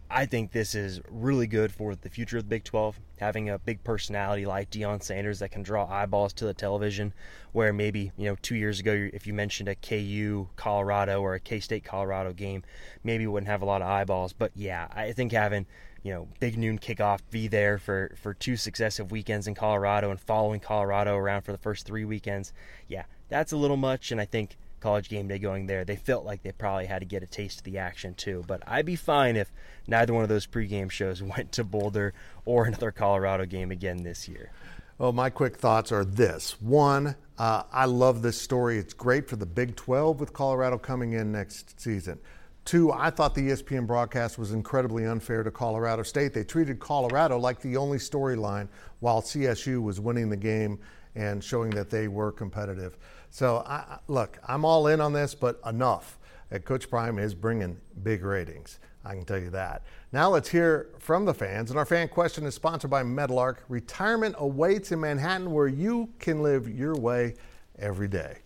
I 0.09 0.25
think 0.25 0.51
this 0.51 0.73
is 0.73 1.01
really 1.09 1.47
good 1.47 1.71
for 1.71 1.93
the 1.93 2.09
future 2.09 2.37
of 2.37 2.43
the 2.43 2.49
Big 2.49 2.63
12, 2.63 2.99
having 3.19 3.49
a 3.49 3.59
big 3.59 3.83
personality 3.83 4.45
like 4.45 4.69
Deion 4.69 5.03
Sanders 5.03 5.39
that 5.39 5.51
can 5.51 5.63
draw 5.63 5.85
eyeballs 5.85 6.31
to 6.33 6.45
the 6.45 6.53
television. 6.53 7.13
Where 7.51 7.73
maybe 7.73 8.11
you 8.17 8.25
know 8.25 8.37
two 8.41 8.55
years 8.55 8.79
ago, 8.79 9.09
if 9.13 9.27
you 9.27 9.33
mentioned 9.33 9.67
a 9.67 9.75
KU 9.75 10.47
Colorado 10.55 11.21
or 11.21 11.33
a 11.33 11.39
K 11.39 11.59
State 11.59 11.83
Colorado 11.83 12.31
game, 12.31 12.63
maybe 13.03 13.27
wouldn't 13.27 13.49
have 13.49 13.61
a 13.61 13.65
lot 13.65 13.81
of 13.81 13.87
eyeballs. 13.89 14.31
But 14.31 14.51
yeah, 14.55 14.87
I 14.95 15.11
think 15.11 15.33
having 15.33 15.65
you 16.03 16.13
know 16.13 16.27
big 16.39 16.57
noon 16.57 16.79
kickoff 16.79 17.19
be 17.29 17.47
there 17.49 17.77
for 17.77 18.15
for 18.15 18.33
two 18.33 18.55
successive 18.55 19.11
weekends 19.11 19.47
in 19.47 19.55
Colorado 19.55 20.09
and 20.09 20.19
following 20.19 20.61
Colorado 20.61 21.15
around 21.15 21.41
for 21.41 21.51
the 21.51 21.57
first 21.57 21.85
three 21.85 22.05
weekends, 22.05 22.53
yeah, 22.87 23.03
that's 23.27 23.51
a 23.51 23.57
little 23.57 23.77
much. 23.77 24.11
And 24.11 24.21
I 24.21 24.25
think 24.25 24.55
college 24.79 25.09
game 25.09 25.27
day 25.27 25.39
going 25.39 25.67
there, 25.67 25.85
they 25.85 25.95
felt 25.95 26.25
like 26.25 26.43
they 26.43 26.51
probably 26.51 26.85
had 26.85 26.99
to 26.99 27.05
get 27.05 27.23
a 27.23 27.27
taste 27.27 27.59
of 27.59 27.63
the 27.63 27.77
action 27.77 28.13
too. 28.13 28.43
But 28.47 28.63
I'd 28.67 28.85
be 28.85 28.95
fine 28.95 29.35
if 29.35 29.51
neither 29.87 30.13
one 30.13 30.23
of 30.23 30.29
those 30.29 30.47
pregame 30.47 30.91
shows 30.91 31.21
went 31.37 31.51
to 31.53 31.63
Boulder 31.63 32.13
or 32.45 32.65
another 32.65 32.91
Colorado 32.91 33.45
game 33.45 33.71
again 33.71 34.03
this 34.03 34.27
year. 34.27 34.51
Well, 34.97 35.13
my 35.13 35.29
quick 35.29 35.57
thoughts 35.57 35.91
are 35.91 36.03
this. 36.03 36.59
One, 36.59 37.15
uh, 37.37 37.63
I 37.71 37.85
love 37.85 38.23
this 38.23 38.41
story. 38.41 38.79
It's 38.79 38.95
great 38.95 39.29
for 39.29 39.35
the 39.35 39.45
Big 39.45 39.75
12 39.75 40.19
with 40.19 40.33
Colorado 40.33 40.79
coming 40.79 41.13
in 41.13 41.31
next 41.31 41.79
season. 41.79 42.17
Two, 42.65 42.91
I 42.91 43.11
thought 43.11 43.33
the 43.33 43.49
ESPN 43.49 43.87
broadcast 43.87 44.37
was 44.37 44.51
incredibly 44.51 45.05
unfair 45.05 45.43
to 45.43 45.51
Colorado 45.51 46.03
State. 46.03 46.33
They 46.33 46.43
treated 46.43 46.79
Colorado 46.79 47.37
like 47.37 47.61
the 47.61 47.77
only 47.77 47.97
storyline 47.97 48.67
while 48.99 49.21
CSU 49.21 49.81
was 49.81 50.01
winning 50.01 50.29
the 50.29 50.35
game 50.35 50.79
and 51.15 51.43
showing 51.43 51.69
that 51.71 51.89
they 51.89 52.07
were 52.07 52.31
competitive. 52.31 52.97
So, 53.37 53.57
I, 53.67 53.99
look, 54.07 54.39
I'm 54.47 54.65
all 54.65 54.87
in 54.87 54.99
on 54.99 55.13
this, 55.13 55.35
but 55.35 55.59
enough. 55.63 56.17
Uh, 56.51 56.57
Coach 56.57 56.89
Prime 56.89 57.19
is 57.19 57.35
bringing 57.35 57.77
big 58.01 58.23
ratings. 58.23 58.79
I 59.05 59.13
can 59.13 59.25
tell 59.25 59.37
you 59.37 59.51
that. 59.51 59.83
Now 60.11 60.31
let's 60.31 60.49
hear 60.49 60.89
from 60.97 61.25
the 61.25 61.35
fans. 61.35 61.69
And 61.69 61.77
our 61.77 61.85
fan 61.85 62.07
question 62.07 62.47
is 62.47 62.55
sponsored 62.55 62.89
by 62.89 63.03
Meadowlark. 63.03 63.63
Retirement 63.69 64.33
awaits 64.39 64.91
in 64.91 65.01
Manhattan 65.01 65.51
where 65.51 65.67
you 65.67 66.09
can 66.17 66.41
live 66.41 66.67
your 66.67 66.95
way 66.95 67.35
every 67.77 68.07
day. 68.07 68.39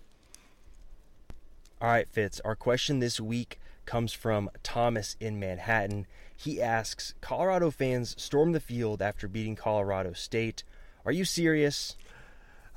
All 1.79 1.87
right, 1.87 2.09
Fitz. 2.11 2.41
Our 2.41 2.57
question 2.57 2.99
this 2.99 3.17
week 3.17 3.61
comes 3.85 4.11
from 4.11 4.49
Thomas 4.61 5.15
in 5.21 5.39
Manhattan. 5.39 6.05
He 6.35 6.61
asks 6.61 7.13
Colorado 7.21 7.71
fans 7.71 8.13
storm 8.21 8.51
the 8.51 8.59
field 8.59 9.01
after 9.01 9.29
beating 9.29 9.55
Colorado 9.55 10.11
State. 10.11 10.65
Are 11.05 11.13
you 11.13 11.23
serious? 11.23 11.95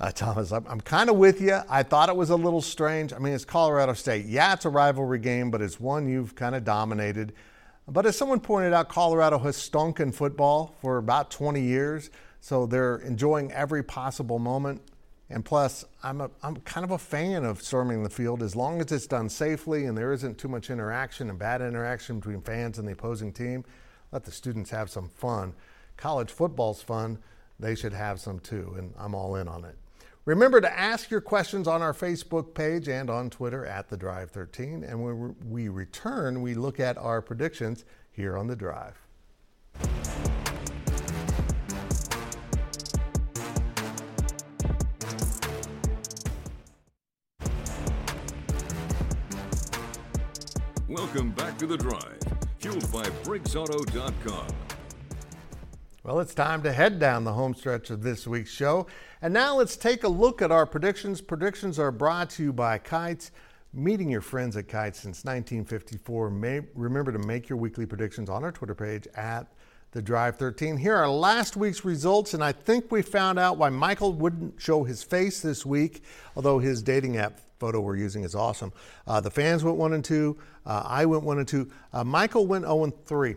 Uh, 0.01 0.11
Thomas, 0.11 0.51
I'm, 0.51 0.67
I'm 0.67 0.81
kind 0.81 1.09
of 1.09 1.17
with 1.17 1.41
you. 1.41 1.61
I 1.69 1.85
thought 1.85 2.09
it 2.09 2.17
was 2.17 2.31
a 2.31 2.37
little 2.37 2.61
strange. 2.61 3.13
I 3.13 3.19
mean, 3.19 3.33
it's 3.33 3.45
Colorado 3.45 3.93
State. 3.93 4.27
Yeah, 4.27 4.53
it's 4.53 4.65
a 4.65 4.71
rivalry 4.71 5.21
game, 5.21 5.51
but 5.51 5.63
it's 5.63 5.79
one 5.79 6.09
you've 6.09 6.35
kind 6.35 6.55
of 6.55 6.65
dominated. 6.65 7.33
But 7.87 8.05
as 8.07 8.17
someone 8.17 8.41
pointed 8.41 8.73
out, 8.73 8.89
Colorado 8.89 9.39
has 9.39 9.57
stunk 9.57 10.01
in 10.01 10.11
football 10.11 10.75
for 10.81 10.97
about 10.97 11.31
20 11.31 11.61
years, 11.61 12.11
so 12.41 12.67
they're 12.67 12.97
enjoying 12.97 13.53
every 13.53 13.85
possible 13.85 14.39
moment. 14.39 14.83
And 15.31 15.45
plus, 15.45 15.85
I'm, 16.03 16.21
a, 16.21 16.31
I'm 16.43 16.57
kind 16.57 16.85
of 16.85 16.91
a 16.91 16.99
fan 16.99 17.45
of 17.45 17.63
storming 17.63 18.03
the 18.03 18.11
field 18.11 18.43
as 18.43 18.57
long 18.57 18.81
as 18.81 18.91
it's 18.91 19.07
done 19.07 19.29
safely 19.29 19.87
and 19.87 19.97
there 19.97 20.13
isn't 20.13 20.39
too 20.39 20.49
much 20.49 20.71
interaction 20.71 21.31
and 21.31 21.39
bad 21.39 21.63
interaction 21.63 22.19
between 22.19 22.41
fans 22.41 22.79
and 22.79 22.87
the 22.87 22.93
opposing 22.93 23.33
team. 23.33 23.65
Let 24.13 24.25
the 24.25 24.33
students 24.33 24.71
have 24.71 24.91
some 24.91 25.09
fun. 25.09 25.55
College 25.97 26.31
football's 26.31 26.83
fun. 26.83 27.19
They 27.59 27.75
should 27.75 27.93
have 27.93 28.21
some 28.21 28.39
too, 28.41 28.75
and 28.77 28.93
I'm 28.99 29.15
all 29.15 29.37
in 29.37 29.49
on 29.49 29.65
it. 29.65 29.77
Remember 30.27 30.59
to 30.59 30.79
ask 30.79 31.11
your 31.11 31.21
questions 31.21 31.69
on 31.69 31.83
our 31.83 31.93
Facebook 31.93 32.55
page 32.55 32.89
and 32.89 33.11
on 33.11 33.29
Twitter 33.29 33.67
at 33.67 33.91
The 33.91 33.97
Drive 33.99 34.31
13. 34.31 34.83
And 34.83 35.05
when 35.05 35.37
we 35.51 35.69
return, 35.69 36.41
we 36.41 36.55
look 36.55 36.81
at 36.81 36.97
our 36.97 37.21
predictions 37.21 37.85
here 38.11 38.39
on 38.39 38.47
The 38.47 38.57
Drive. 38.57 38.99
Welcome 50.89 51.33
back 51.33 51.59
to 51.59 51.67
The 51.67 51.77
Drive, 51.77 52.21
fueled 52.61 52.91
by 52.91 53.03
BriggsAuto.com. 53.25 54.64
Well, 56.05 56.21
it's 56.21 56.35
time 56.35 56.63
to 56.65 56.73
head 56.75 56.99
down 56.99 57.25
the 57.25 57.33
home 57.33 57.55
stretch 57.55 57.89
of 57.89 58.03
this 58.03 58.27
week's 58.27 58.51
show. 58.51 58.87
And 59.23 59.33
now 59.33 59.57
let's 59.57 59.75
take 59.75 60.05
a 60.05 60.09
look 60.09 60.43
at 60.43 60.53
our 60.53 60.67
predictions. 60.67 61.23
Predictions 61.23 61.79
are 61.79 61.91
brought 61.91 62.29
to 62.31 62.43
you 62.43 62.53
by 62.53 62.77
Kites. 62.77 63.31
Meeting 63.73 64.11
your 64.11 64.21
friends 64.21 64.55
at 64.59 64.69
Kites 64.69 65.01
since 65.01 65.25
1954. 65.25 66.29
May, 66.29 66.61
remember 66.75 67.11
to 67.11 67.19
make 67.21 67.49
your 67.49 67.57
weekly 67.57 67.87
predictions 67.87 68.29
on 68.29 68.45
our 68.45 68.53
Twitter 68.53 68.75
page 68.75 69.09
at 69.15 69.47
the 69.93 70.03
Drive 70.03 70.37
13. 70.37 70.77
Here 70.77 70.95
are 70.95 71.09
last 71.09 71.57
week's 71.57 71.87
results, 71.87 72.35
and 72.35 72.45
I 72.45 72.53
think 72.53 72.93
we 72.93 73.01
found 73.01 73.39
out 73.39 73.57
why 73.57 73.71
Michael 73.71 74.13
wouldn't 74.13 74.61
show 74.61 74.85
his 74.85 75.03
face 75.03 75.41
this 75.41 75.65
week, 75.65 76.03
although 76.37 76.59
his 76.59 76.83
dating 76.83 77.17
app 77.17 77.41
photo 77.59 77.81
we're 77.81 77.97
using 77.97 78.25
is 78.25 78.35
awesome. 78.35 78.75
Uh, 79.07 79.23
the 79.23 79.31
fans 79.31 79.65
went 79.65 79.79
one 79.79 79.95
and 79.95 80.05
two. 80.05 80.37
Uh, 80.67 80.83
I 80.85 81.07
went 81.07 81.23
one 81.25 81.39
and 81.39 81.49
two. 81.49 81.71
Uh, 81.95 82.05
Michael 82.05 82.47
went 82.47 82.67
0 82.67 82.85
and 82.85 83.07
three. 83.07 83.37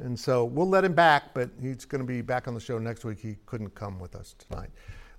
And 0.00 0.18
so 0.18 0.44
we'll 0.44 0.68
let 0.68 0.84
him 0.84 0.94
back, 0.94 1.34
but 1.34 1.50
he's 1.60 1.84
going 1.84 2.00
to 2.00 2.06
be 2.06 2.20
back 2.20 2.46
on 2.46 2.54
the 2.54 2.60
show 2.60 2.78
next 2.78 3.04
week. 3.04 3.18
He 3.18 3.36
couldn't 3.46 3.74
come 3.74 3.98
with 3.98 4.14
us 4.14 4.34
tonight. 4.38 4.70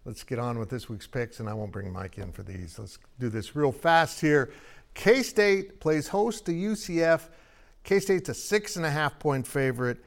let's 0.06 0.24
get 0.24 0.40
on 0.40 0.60
with 0.60 0.70
this 0.70 0.88
week's 0.88 1.08
picks, 1.08 1.40
and 1.40 1.50
I 1.50 1.54
won't 1.54 1.72
bring 1.72 1.92
Mike 1.92 2.18
in 2.18 2.32
for 2.32 2.44
these. 2.44 2.78
Let's 2.78 3.00
do 3.20 3.30
this 3.30 3.56
real 3.56 3.72
fast 3.72 4.22
here. 4.22 4.52
K 4.94 5.24
State 5.24 5.80
plays 5.80 6.08
host 6.08 6.46
to 6.46 6.52
UCF. 6.52 7.30
K 7.84 8.00
State's 8.00 8.30
a 8.30 8.34
six 8.34 8.76
and 8.76 8.86
a 8.86 8.90
half 8.90 9.18
point 9.20 9.46
favorite. 9.46 9.98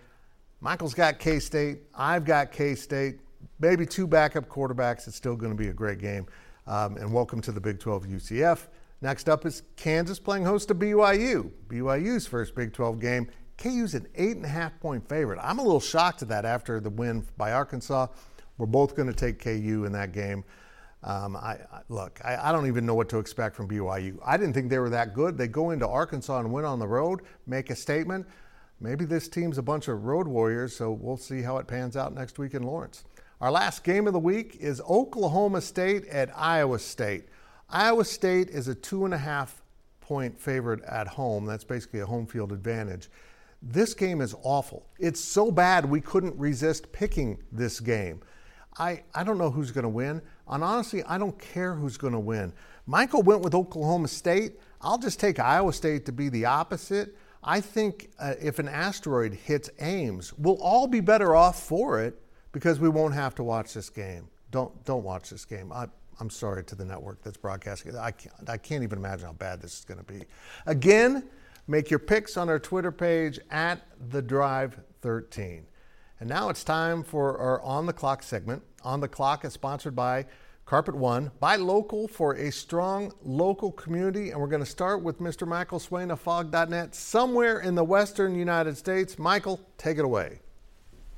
Michael's 0.61 0.95
got 0.95 1.19
K 1.19 1.41
State. 1.41 1.81
I've 1.95 2.25
got 2.25 2.53
K 2.53 2.75
State. 2.75 3.19
Maybe 3.59 3.85
two 3.85 4.07
backup 4.07 4.49
quarterbacks. 4.49 5.09
It's 5.09 5.17
still 5.17 5.37
going 5.37 5.51
to 5.51 5.59
be 5.59 5.69
a 5.69 5.73
great 5.73 5.99
game. 5.99 6.27
Um, 6.67 6.97
and 6.97 7.13
welcome 7.13 7.41
to 7.43 7.53
the 7.53 7.61
Big 7.61 7.81
12 7.81 8.07
UCF. 8.07 8.69
Next 9.01 9.29
up 9.29 9.45
is 9.45 9.65
Kansas 9.75 10.21
playing 10.21 10.45
host 10.45 10.69
to 10.69 10.77
BYU. 10.77 11.51
BYU's 11.69 12.27
first 12.27 12.55
Big 12.55 12.73
12 12.73 13.01
game. 13.01 13.29
KU's 13.63 13.95
an 13.95 14.09
eight 14.17 14.37
and 14.37 14.45
a 14.45 14.49
half 14.49 14.79
point 14.81 15.09
favorite. 15.09 15.39
I'm 15.41 15.61
a 15.61 15.63
little 15.63 15.81
shocked 15.81 16.23
at 16.23 16.29
that 16.29 16.45
after 16.45 16.81
the 16.81 16.91
win 16.91 17.25
by 17.37 17.53
Arkansas. 17.53 18.09
We're 18.59 18.67
both 18.67 18.97
going 18.97 19.07
to 19.09 19.15
take 19.15 19.39
KU 19.39 19.85
in 19.85 19.93
that 19.93 20.13
game. 20.13 20.45
Um, 21.05 21.37
I, 21.37 21.59
I, 21.73 21.81
look, 21.89 22.21
I, 22.25 22.37
I, 22.49 22.53
don't 22.53 22.67
even 22.67 22.87
know 22.87 22.95
what 22.95 23.09
to 23.09 23.19
expect 23.19 23.57
from 23.57 23.69
BYU. 23.69 24.19
I 24.25 24.37
didn't 24.37 24.53
think 24.53 24.71
they 24.71 24.79
were 24.79 24.91
that 24.91 25.15
good. 25.15 25.37
They 25.37 25.49
go 25.49 25.71
into 25.71 25.87
Arkansas 25.87 26.39
and 26.39 26.53
win 26.53 26.65
on 26.65 26.79
the 26.79 26.87
road, 26.87 27.23
make 27.47 27.71
a 27.71 27.75
statement. 27.75 28.27
Maybe 28.81 29.05
this 29.05 29.29
team's 29.29 29.59
a 29.59 29.63
bunch 29.63 29.89
of 29.89 30.05
road 30.05 30.29
warriors, 30.29 30.77
so 30.77 30.93
we'll 30.93 31.17
see 31.17 31.43
how 31.43 31.59
it 31.59 31.67
pans 31.67 31.97
out 31.97 32.15
next 32.15 32.39
week 32.39 32.55
in 32.55 32.63
Lawrence. 32.63 33.05
Our 33.41 33.51
last 33.51 33.83
game 33.83 34.07
of 34.07 34.13
the 34.13 34.21
week 34.21 34.57
is 34.61 34.81
Oklahoma 34.89 35.61
State 35.61 36.07
at 36.07 36.31
Iowa 36.37 36.79
State. 36.79 37.25
Iowa 37.69 38.05
State 38.05 38.51
is 38.51 38.69
a 38.69 38.75
two 38.75 39.05
and 39.05 39.15
a 39.15 39.19
half 39.19 39.63
point 40.01 40.39
favorite 40.39 40.83
at 40.85 41.09
home. 41.09 41.47
That's 41.47 41.65
basically 41.65 42.01
a 42.01 42.07
home 42.07 42.27
field 42.27 42.53
advantage. 42.53 43.09
This 43.63 43.95
game 43.95 44.21
is 44.21 44.35
awful. 44.43 44.87
It's 44.99 45.21
so 45.21 45.53
bad 45.53 45.85
we 45.85 46.01
couldn't 46.01 46.37
resist 46.37 46.91
picking 46.93 47.39
this 47.53 47.79
game. 47.79 48.21
I, 48.79 49.03
I 49.15 49.23
don't 49.23 49.39
know 49.39 49.51
who's 49.51 49.71
going 49.71 49.85
to 49.85 49.89
win. 49.89 50.21
And 50.49 50.65
honestly, 50.65 51.05
I 51.05 51.19
don't 51.19 51.39
care 51.39 51.75
who's 51.75 51.97
going 51.97 52.15
to 52.15 52.21
win. 52.21 52.53
Michael 52.87 53.23
went 53.23 53.43
with 53.43 53.55
Oklahoma 53.55 54.09
State. 54.09 54.59
I'll 54.81 54.99
just 54.99 55.21
take 55.21 55.39
Iowa 55.39 55.73
State 55.73 56.07
to 56.07 56.13
be 56.13 56.29
the 56.29 56.47
opposite. 56.47 57.17
I 57.45 57.61
think 57.61 58.11
uh, 58.19 58.35
if 58.41 58.59
an 58.59 58.69
asteroid 58.69 59.35
hits 59.35 59.71
Ames, 59.81 60.33
we'll 60.39 60.61
all 60.61 60.87
be 60.87 61.01
better 61.01 61.35
off 61.35 61.63
for 61.63 62.01
it 62.01 62.21
because 62.53 62.81
we 62.81 62.89
won't 62.89 63.15
have 63.15 63.35
to 63.37 63.45
watch 63.45 63.75
this 63.75 63.91
game. 63.91 64.29
Don't 64.51 64.85
don't 64.85 65.03
watch 65.03 65.31
this 65.31 65.45
game. 65.45 65.73
I, 65.73 65.87
I'm 66.21 66.31
sorry 66.31 66.63
to 66.65 66.75
the 66.75 66.85
network 66.85 67.23
that's 67.23 67.37
broadcasting. 67.37 67.95
It. 67.95 67.99
I 67.99 68.13
can't, 68.13 68.35
I 68.49 68.57
can't 68.59 68.83
even 68.83 68.99
imagine 68.99 69.27
how 69.27 69.33
bad 69.33 69.61
this 69.61 69.79
is 69.79 69.85
going 69.85 69.99
to 69.99 70.05
be. 70.05 70.25
Again, 70.67 71.29
make 71.67 71.91
your 71.91 71.99
picks 71.99 72.37
on 72.37 72.49
our 72.49 72.59
Twitter 72.59 72.93
page 72.93 73.39
at 73.51 73.87
the 74.11 74.23
Drive 74.23 74.81
13. 75.01 75.67
And 76.21 76.29
now 76.29 76.49
it's 76.49 76.65
time 76.65 77.03
for 77.03 77.37
our 77.39 77.61
On 77.63 77.87
the 77.87 77.93
Clock 77.93 78.23
segment. 78.23 78.63
On 78.85 79.01
the 79.01 79.09
Clock 79.09 79.45
is 79.45 79.53
sponsored 79.53 79.97
by 79.97 80.27
Carpet 80.65 80.95
One. 80.95 81.31
Buy 81.41 81.57
local 81.57 82.07
for 82.07 82.35
a 82.35 82.51
strong 82.53 83.13
local 83.23 83.73
community. 83.73 84.31
And 84.31 84.41
we're 84.41 84.47
going 84.47 84.63
to 84.63 84.71
start 84.71 85.03
with 85.03 85.19
Mr. 85.19 85.47
Michael 85.47 85.79
Swain 85.79 86.11
of 86.11 86.21
Phog.net 86.21 86.95
somewhere 86.95 87.61
in 87.61 87.75
the 87.75 87.85
western 87.85 88.35
United 88.35 88.77
States. 88.77 89.19
Michael, 89.19 89.61
take 89.79 89.99
it 89.99 90.05
away. 90.05 90.41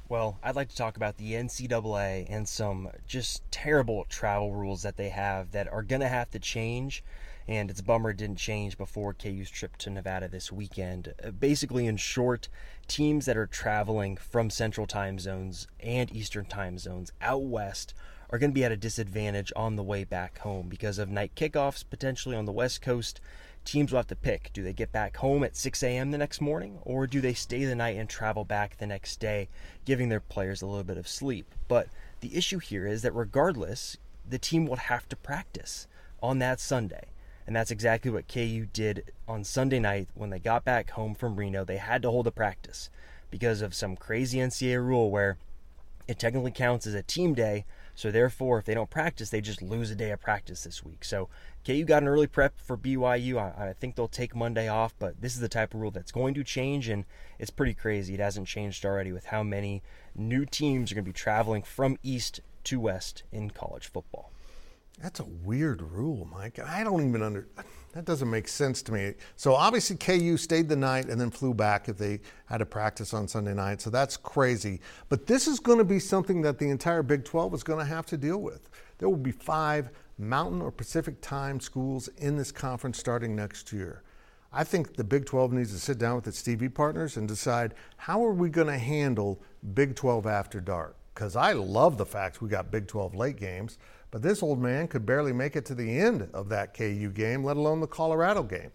Well, 0.09 0.39
I'd 0.43 0.57
like 0.57 0.69
to 0.69 0.77
talk 0.77 0.97
about 0.97 1.17
the 1.17 1.33
NCAA 1.33 2.27
and 2.29 2.47
some 2.47 2.91
just 3.07 3.43
terrible 3.51 4.05
travel 4.09 4.55
rules 4.55 4.83
that 4.83 4.97
they 4.97 5.09
have 5.09 5.53
that 5.53 5.67
are 5.73 5.83
going 5.83 6.03
to 6.03 6.09
have 6.09 6.31
to 6.31 6.39
change. 6.39 7.03
And 7.47 7.71
it's 7.71 7.81
a 7.81 7.85
bummer 7.85 8.13
didn't 8.13 8.37
change 8.37 8.79
before 8.79 9.13
KU's 9.13 9.51
trip 9.51 9.77
to 9.79 9.91
Nevada 9.91 10.29
this 10.29 10.51
weekend. 10.51 11.13
Uh, 11.23 11.31
basically, 11.31 11.87
in 11.87 11.99
short, 11.99 12.49
teams 12.89 13.27
that 13.27 13.37
are 13.37 13.47
traveling 13.47 14.17
from 14.17 14.49
central 14.49 14.87
time 14.87 15.19
zones 15.19 15.69
and 15.81 16.11
eastern 16.15 16.47
time 16.47 16.79
zones 16.79 17.13
out 17.21 17.43
west 17.43 17.93
are 18.31 18.39
going 18.39 18.51
to 18.51 18.55
be 18.55 18.65
at 18.65 18.73
a 18.73 18.77
disadvantage 18.77 19.53
on 19.55 19.77
the 19.77 19.83
way 19.83 20.05
back 20.05 20.39
home. 20.39 20.69
Because 20.69 20.99
of 20.99 21.11
night 21.11 21.35
kickoffs 21.35 21.85
potentially 21.89 22.35
on 22.35 22.47
the 22.47 22.53
west 22.53 22.81
coast 22.81 23.21
teams 23.65 23.93
will 23.93 23.99
have 23.99 24.07
to 24.09 24.17
pick. 24.17 24.51
Do 24.53 24.63
they 24.63 24.73
get 24.73 24.93
back 24.93 25.17
home 25.17 25.45
at 25.45 25.57
6 25.57 25.83
a.m 25.83 26.11
the 26.11 26.19
next 26.19 26.41
morning 26.41 26.79
or 26.83 27.07
do 27.07 27.21
they 27.21 27.35
stay 27.35 27.65
the 27.65 27.75
night 27.75 27.97
and 27.97 28.09
travel 28.09 28.45
back 28.45 28.77
the 28.77 28.87
next 28.87 29.21
day 29.21 29.49
giving 29.85 30.09
their 30.09 30.21
players 30.21 30.63
a 30.63 30.67
little 30.67 30.85
bit 30.85 30.99
of 30.99 31.09
sleep? 31.09 31.55
But 31.69 31.89
the 32.21 32.37
issue 32.37 32.59
here 32.59 32.87
is 32.87 33.03
that 33.03 33.13
regardless 33.13 33.97
the 34.29 34.39
team 34.39 34.67
will 34.67 34.77
have 34.77 35.09
to 35.11 35.17
practice 35.17 35.87
on 36.23 36.39
that 36.39 36.59
sunday 36.59 37.05
and 37.47 37.55
that's 37.55 37.71
exactly 37.71 38.11
what 38.11 38.29
KU 38.29 38.67
did 38.73 39.13
on 39.29 39.45
Sunday 39.45 39.79
night 39.79 40.09
when 40.15 40.31
they 40.31 40.39
got 40.39 40.65
back 40.65 40.91
home 40.91 41.15
from 41.15 41.37
Reno. 41.37 41.65
They 41.65 41.77
had 41.77 42.03
to 42.03 42.11
hold 42.11 42.27
a 42.27 42.31
practice 42.31 42.89
because 43.31 43.61
of 43.61 43.75
some 43.75 43.97
crazy 43.97 44.39
NCAA 44.39 44.85
rule 44.85 45.11
where 45.11 45.37
it 46.07 46.19
technically 46.19 46.51
counts 46.51 46.87
as 46.87 46.95
a 46.95 47.03
team 47.03 47.35
day. 47.35 47.65
So 47.95 48.11
therefore, 48.11 48.59
if 48.59 48.65
they 48.65 48.75
don't 48.75 48.91
practice, 48.91 49.31
they 49.31 49.41
just 49.41 49.63
lose 49.63 49.91
a 49.91 49.95
day 49.95 50.11
of 50.11 50.21
practice 50.21 50.65
this 50.65 50.85
week. 50.85 51.05
So 51.05 51.29
KU 51.65 51.85
got 51.85 52.03
an 52.03 52.09
early 52.09 52.27
prep 52.27 52.59
for 52.59 52.77
BYU. 52.77 53.39
I, 53.39 53.69
I, 53.69 53.73
think 53.73 53.95
they'll 53.95 54.09
take 54.09 54.35
Monday 54.35 54.67
off, 54.67 54.95
but 54.99 55.21
this 55.21 55.35
is 55.35 55.41
the 55.41 55.49
type 55.49 55.75
of 55.75 55.81
rule 55.81 55.93
that's 55.93 56.11
going 56.11 56.35
to 56.35 56.45
change, 56.45 56.89
and 56.89 57.05
it's 57.39 57.51
pretty 57.51 57.75
crazy. 57.75 58.15
It 58.15 58.21
hasn't 58.21 58.49
changed 58.49 58.85
already 58.85 59.13
with 59.13 59.27
how 59.27 59.43
many 59.43 59.83
new 60.15 60.45
teams 60.45 60.91
are 60.91 60.97
going 60.97 61.05
to 61.05 61.09
be 61.09 61.13
traveling 61.13 61.63
from 61.63 61.99
east 62.03 62.41
to 62.65 62.81
west 62.81 63.23
in 63.31 63.51
college 63.51 63.87
football. 63.87 64.31
That's 65.03 65.21
a 65.21 65.25
weird 65.25 65.83
rule, 65.83 66.29
Mike. 66.33 66.59
I 66.59 66.85
don't 66.85 67.07
even 67.07 67.23
under. 67.23 67.49
That 67.93 68.05
doesn't 68.05 68.31
make 68.31 68.49
sense 68.49 68.83
to 68.83 68.93
me. 68.93 69.15
So 69.37 69.55
obviously 69.55 69.97
KU 69.97 70.37
stayed 70.37 70.69
the 70.69 70.77
night 70.77 71.07
and 71.07 71.21
then 71.21 71.31
flew 71.31 71.55
back 71.55 71.89
if 71.89 71.97
they 71.97 72.21
had 72.47 72.59
to 72.59 72.67
practice 72.67 73.15
on 73.15 73.29
Sunday 73.29 73.55
night. 73.55 73.81
So 73.81 73.91
that's 73.91 74.17
crazy. 74.17 74.81
But 75.09 75.27
this 75.27 75.47
is 75.47 75.61
going 75.61 75.79
to 75.79 75.85
be 75.85 76.01
something 76.01 76.43
that 76.43 76.59
the 76.59 76.71
entire 76.71 77.03
Big 77.05 77.25
12 77.25 77.55
is 77.55 77.63
going 77.63 77.79
to 77.79 77.85
have 77.85 78.07
to 78.07 78.17
deal 78.17 78.39
with. 78.39 78.69
There 78.99 79.09
will 79.09 79.17
be 79.17 79.31
five 79.31 79.91
Mountain 80.19 80.63
or 80.63 80.71
Pacific 80.71 81.21
time 81.21 81.61
schools 81.61 82.09
in 82.19 82.37
this 82.37 82.51
conference 82.51 82.99
starting 82.99 83.37
next 83.37 83.73
year. 83.73 84.03
I 84.53 84.65
think 84.65 84.95
the 84.95 85.05
Big 85.05 85.27
12 85.27 85.53
needs 85.53 85.73
to 85.73 85.79
sit 85.79 85.99
down 85.99 86.17
with 86.17 86.29
its 86.29 86.43
TV 86.43 86.73
partners 86.73 87.17
and 87.17 87.27
decide 87.27 87.75
how 87.97 88.25
are 88.25 88.33
we 88.33 88.49
going 88.49 88.69
to 88.69 88.79
handle 88.79 89.41
Big 89.75 89.97
12 89.97 90.27
after 90.27 90.61
dark. 90.61 90.97
Because 91.15 91.37
I 91.37 91.53
love 91.53 91.97
the 91.97 92.07
fact 92.07 92.43
we 92.43 92.49
got 92.49 92.71
Big 92.71 92.87
12 92.89 93.15
late 93.15 93.37
games. 93.37 93.79
But 94.15 94.23
this 94.23 94.45
old 94.45 94.63
man 94.63 94.87
could 94.87 95.05
barely 95.05 95.33
make 95.33 95.57
it 95.57 95.65
to 95.65 95.75
the 95.75 95.99
end 95.99 96.29
of 96.33 96.49
that 96.51 96.73
KU 96.73 97.11
game, 97.13 97.43
let 97.43 97.57
alone 97.57 97.81
the 97.81 97.89
Colorado 97.89 98.45
game. 98.45 98.71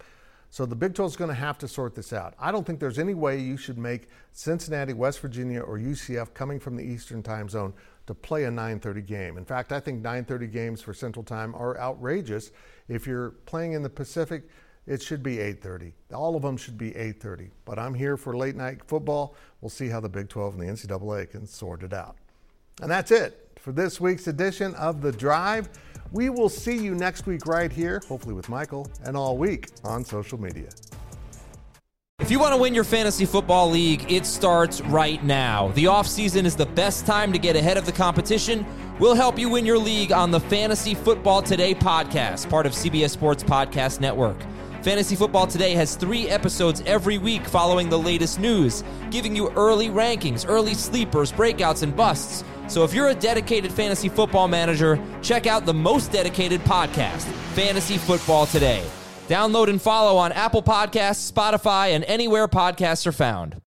So 0.50 0.66
the 0.66 0.76
Big 0.76 0.94
12 0.94 1.12
is 1.12 1.16
going 1.16 1.30
to 1.30 1.34
have 1.34 1.58
to 1.60 1.68
sort 1.70 1.96
this 1.96 2.12
out. 2.12 2.34
I 2.38 2.52
don't 2.52 2.68
think 2.68 2.82
there's 2.82 3.00
any 3.00 3.14
way 3.14 3.40
you 3.40 3.56
should 3.56 3.78
make 3.78 4.10
Cincinnati, 4.34 4.92
West 4.92 5.22
Virginia, 5.22 5.62
or 5.62 5.78
UCF 5.78 6.34
coming 6.34 6.60
from 6.60 6.76
the 6.76 6.84
Eastern 6.84 7.24
Time 7.24 7.48
Zone 7.48 7.74
to 8.08 8.14
play 8.14 8.44
a 8.44 8.52
9:30 8.52 9.06
game. 9.06 9.38
In 9.38 9.46
fact, 9.46 9.72
I 9.72 9.80
think 9.80 10.04
9:30 10.04 10.52
games 10.52 10.82
for 10.82 10.94
Central 10.94 11.24
Time 11.24 11.56
are 11.56 11.80
outrageous. 11.80 12.52
If 12.90 13.08
you're 13.08 13.30
playing 13.46 13.72
in 13.72 13.82
the 13.82 13.90
Pacific, 13.90 14.44
it 14.88 15.02
should 15.02 15.24
be 15.24 15.40
8:30. 15.40 15.94
All 16.14 16.36
of 16.36 16.42
them 16.42 16.58
should 16.58 16.78
be 16.78 16.94
8:30. 16.98 17.50
But 17.64 17.80
I'm 17.80 17.94
here 17.94 18.18
for 18.18 18.36
late 18.36 18.58
night 18.58 18.84
football. 18.84 19.36
We'll 19.62 19.70
see 19.70 19.88
how 19.88 20.02
the 20.02 20.10
Big 20.10 20.28
12 20.28 20.56
and 20.56 20.62
the 20.62 20.68
NCAA 20.68 21.28
can 21.28 21.48
sort 21.48 21.82
it 21.82 21.94
out. 21.94 22.18
And 22.82 22.92
that's 22.92 23.12
it 23.12 23.49
for 23.60 23.72
this 23.72 24.00
week's 24.00 24.28
edition 24.28 24.74
of 24.76 25.02
The 25.02 25.12
Drive. 25.12 25.70
We 26.12 26.30
will 26.30 26.50
see 26.50 26.78
you 26.78 26.96
next 26.96 27.28
week 27.28 27.46
right 27.46 27.72
here, 27.72 28.02
hopefully 28.08 28.34
with 28.34 28.50
Michael, 28.50 28.90
and 29.04 29.16
all 29.16 29.38
week 29.38 29.68
on 29.84 30.04
social 30.04 30.40
media. 30.40 30.70
If 32.20 32.32
you 32.32 32.40
want 32.40 32.54
to 32.54 32.62
win 32.62 32.74
your 32.74 32.84
fantasy 32.84 33.26
football 33.26 33.70
league, 33.70 34.12
it 34.12 34.26
starts 34.26 34.82
right 34.82 35.24
now. 35.24 35.70
The 35.70 35.86
offseason 35.86 36.46
is 36.46 36.56
the 36.56 36.66
best 36.66 37.06
time 37.06 37.32
to 37.32 37.40
get 37.40 37.56
ahead 37.56 37.78
of 37.78 37.86
the 37.86 37.92
competition. 37.92 38.66
We'll 39.00 39.16
help 39.16 39.38
you 39.38 39.50
win 39.50 39.66
your 39.66 39.78
league 39.78 40.12
on 40.12 40.32
the 40.32 40.40
Fantasy 40.40 40.96
Football 40.96 41.42
Today 41.42 41.74
podcast, 41.74 42.50
part 42.50 42.66
of 42.66 42.74
CBS 42.74 43.12
Sports 43.12 43.44
Podcast 43.44 44.00
Network. 44.00 44.38
Fantasy 44.82 45.16
Football 45.16 45.48
Today 45.48 45.74
has 45.74 45.96
three 45.96 46.28
episodes 46.30 46.82
every 46.86 47.18
week 47.18 47.46
following 47.46 47.90
the 47.90 48.00
latest 48.00 48.40
news, 48.40 48.84
giving 49.12 49.36
you 49.36 49.50
early 49.52 49.90
rankings, 49.90 50.46
early 50.48 50.74
sleepers, 50.74 51.32
breakouts, 51.32 51.84
and 51.84 51.96
busts 51.96 52.44
so 52.70 52.84
if 52.84 52.94
you're 52.94 53.10
a 53.10 53.16
dedicated 53.16 53.72
fantasy 53.72 54.10
football 54.10 54.48
manager, 54.48 55.02
check 55.22 55.48
out 55.48 55.66
the 55.66 55.74
most 55.74 56.12
dedicated 56.12 56.62
podcast, 56.62 57.24
Fantasy 57.54 57.98
Football 57.98 58.46
Today. 58.46 58.84
Download 59.28 59.70
and 59.70 59.82
follow 59.82 60.18
on 60.18 60.32
Apple 60.32 60.64
Podcasts, 60.64 61.32
Spotify, 61.32 61.90
and 61.90 62.04
anywhere 62.06 62.48
podcasts 62.48 63.06
are 63.06 63.12
found. 63.12 63.62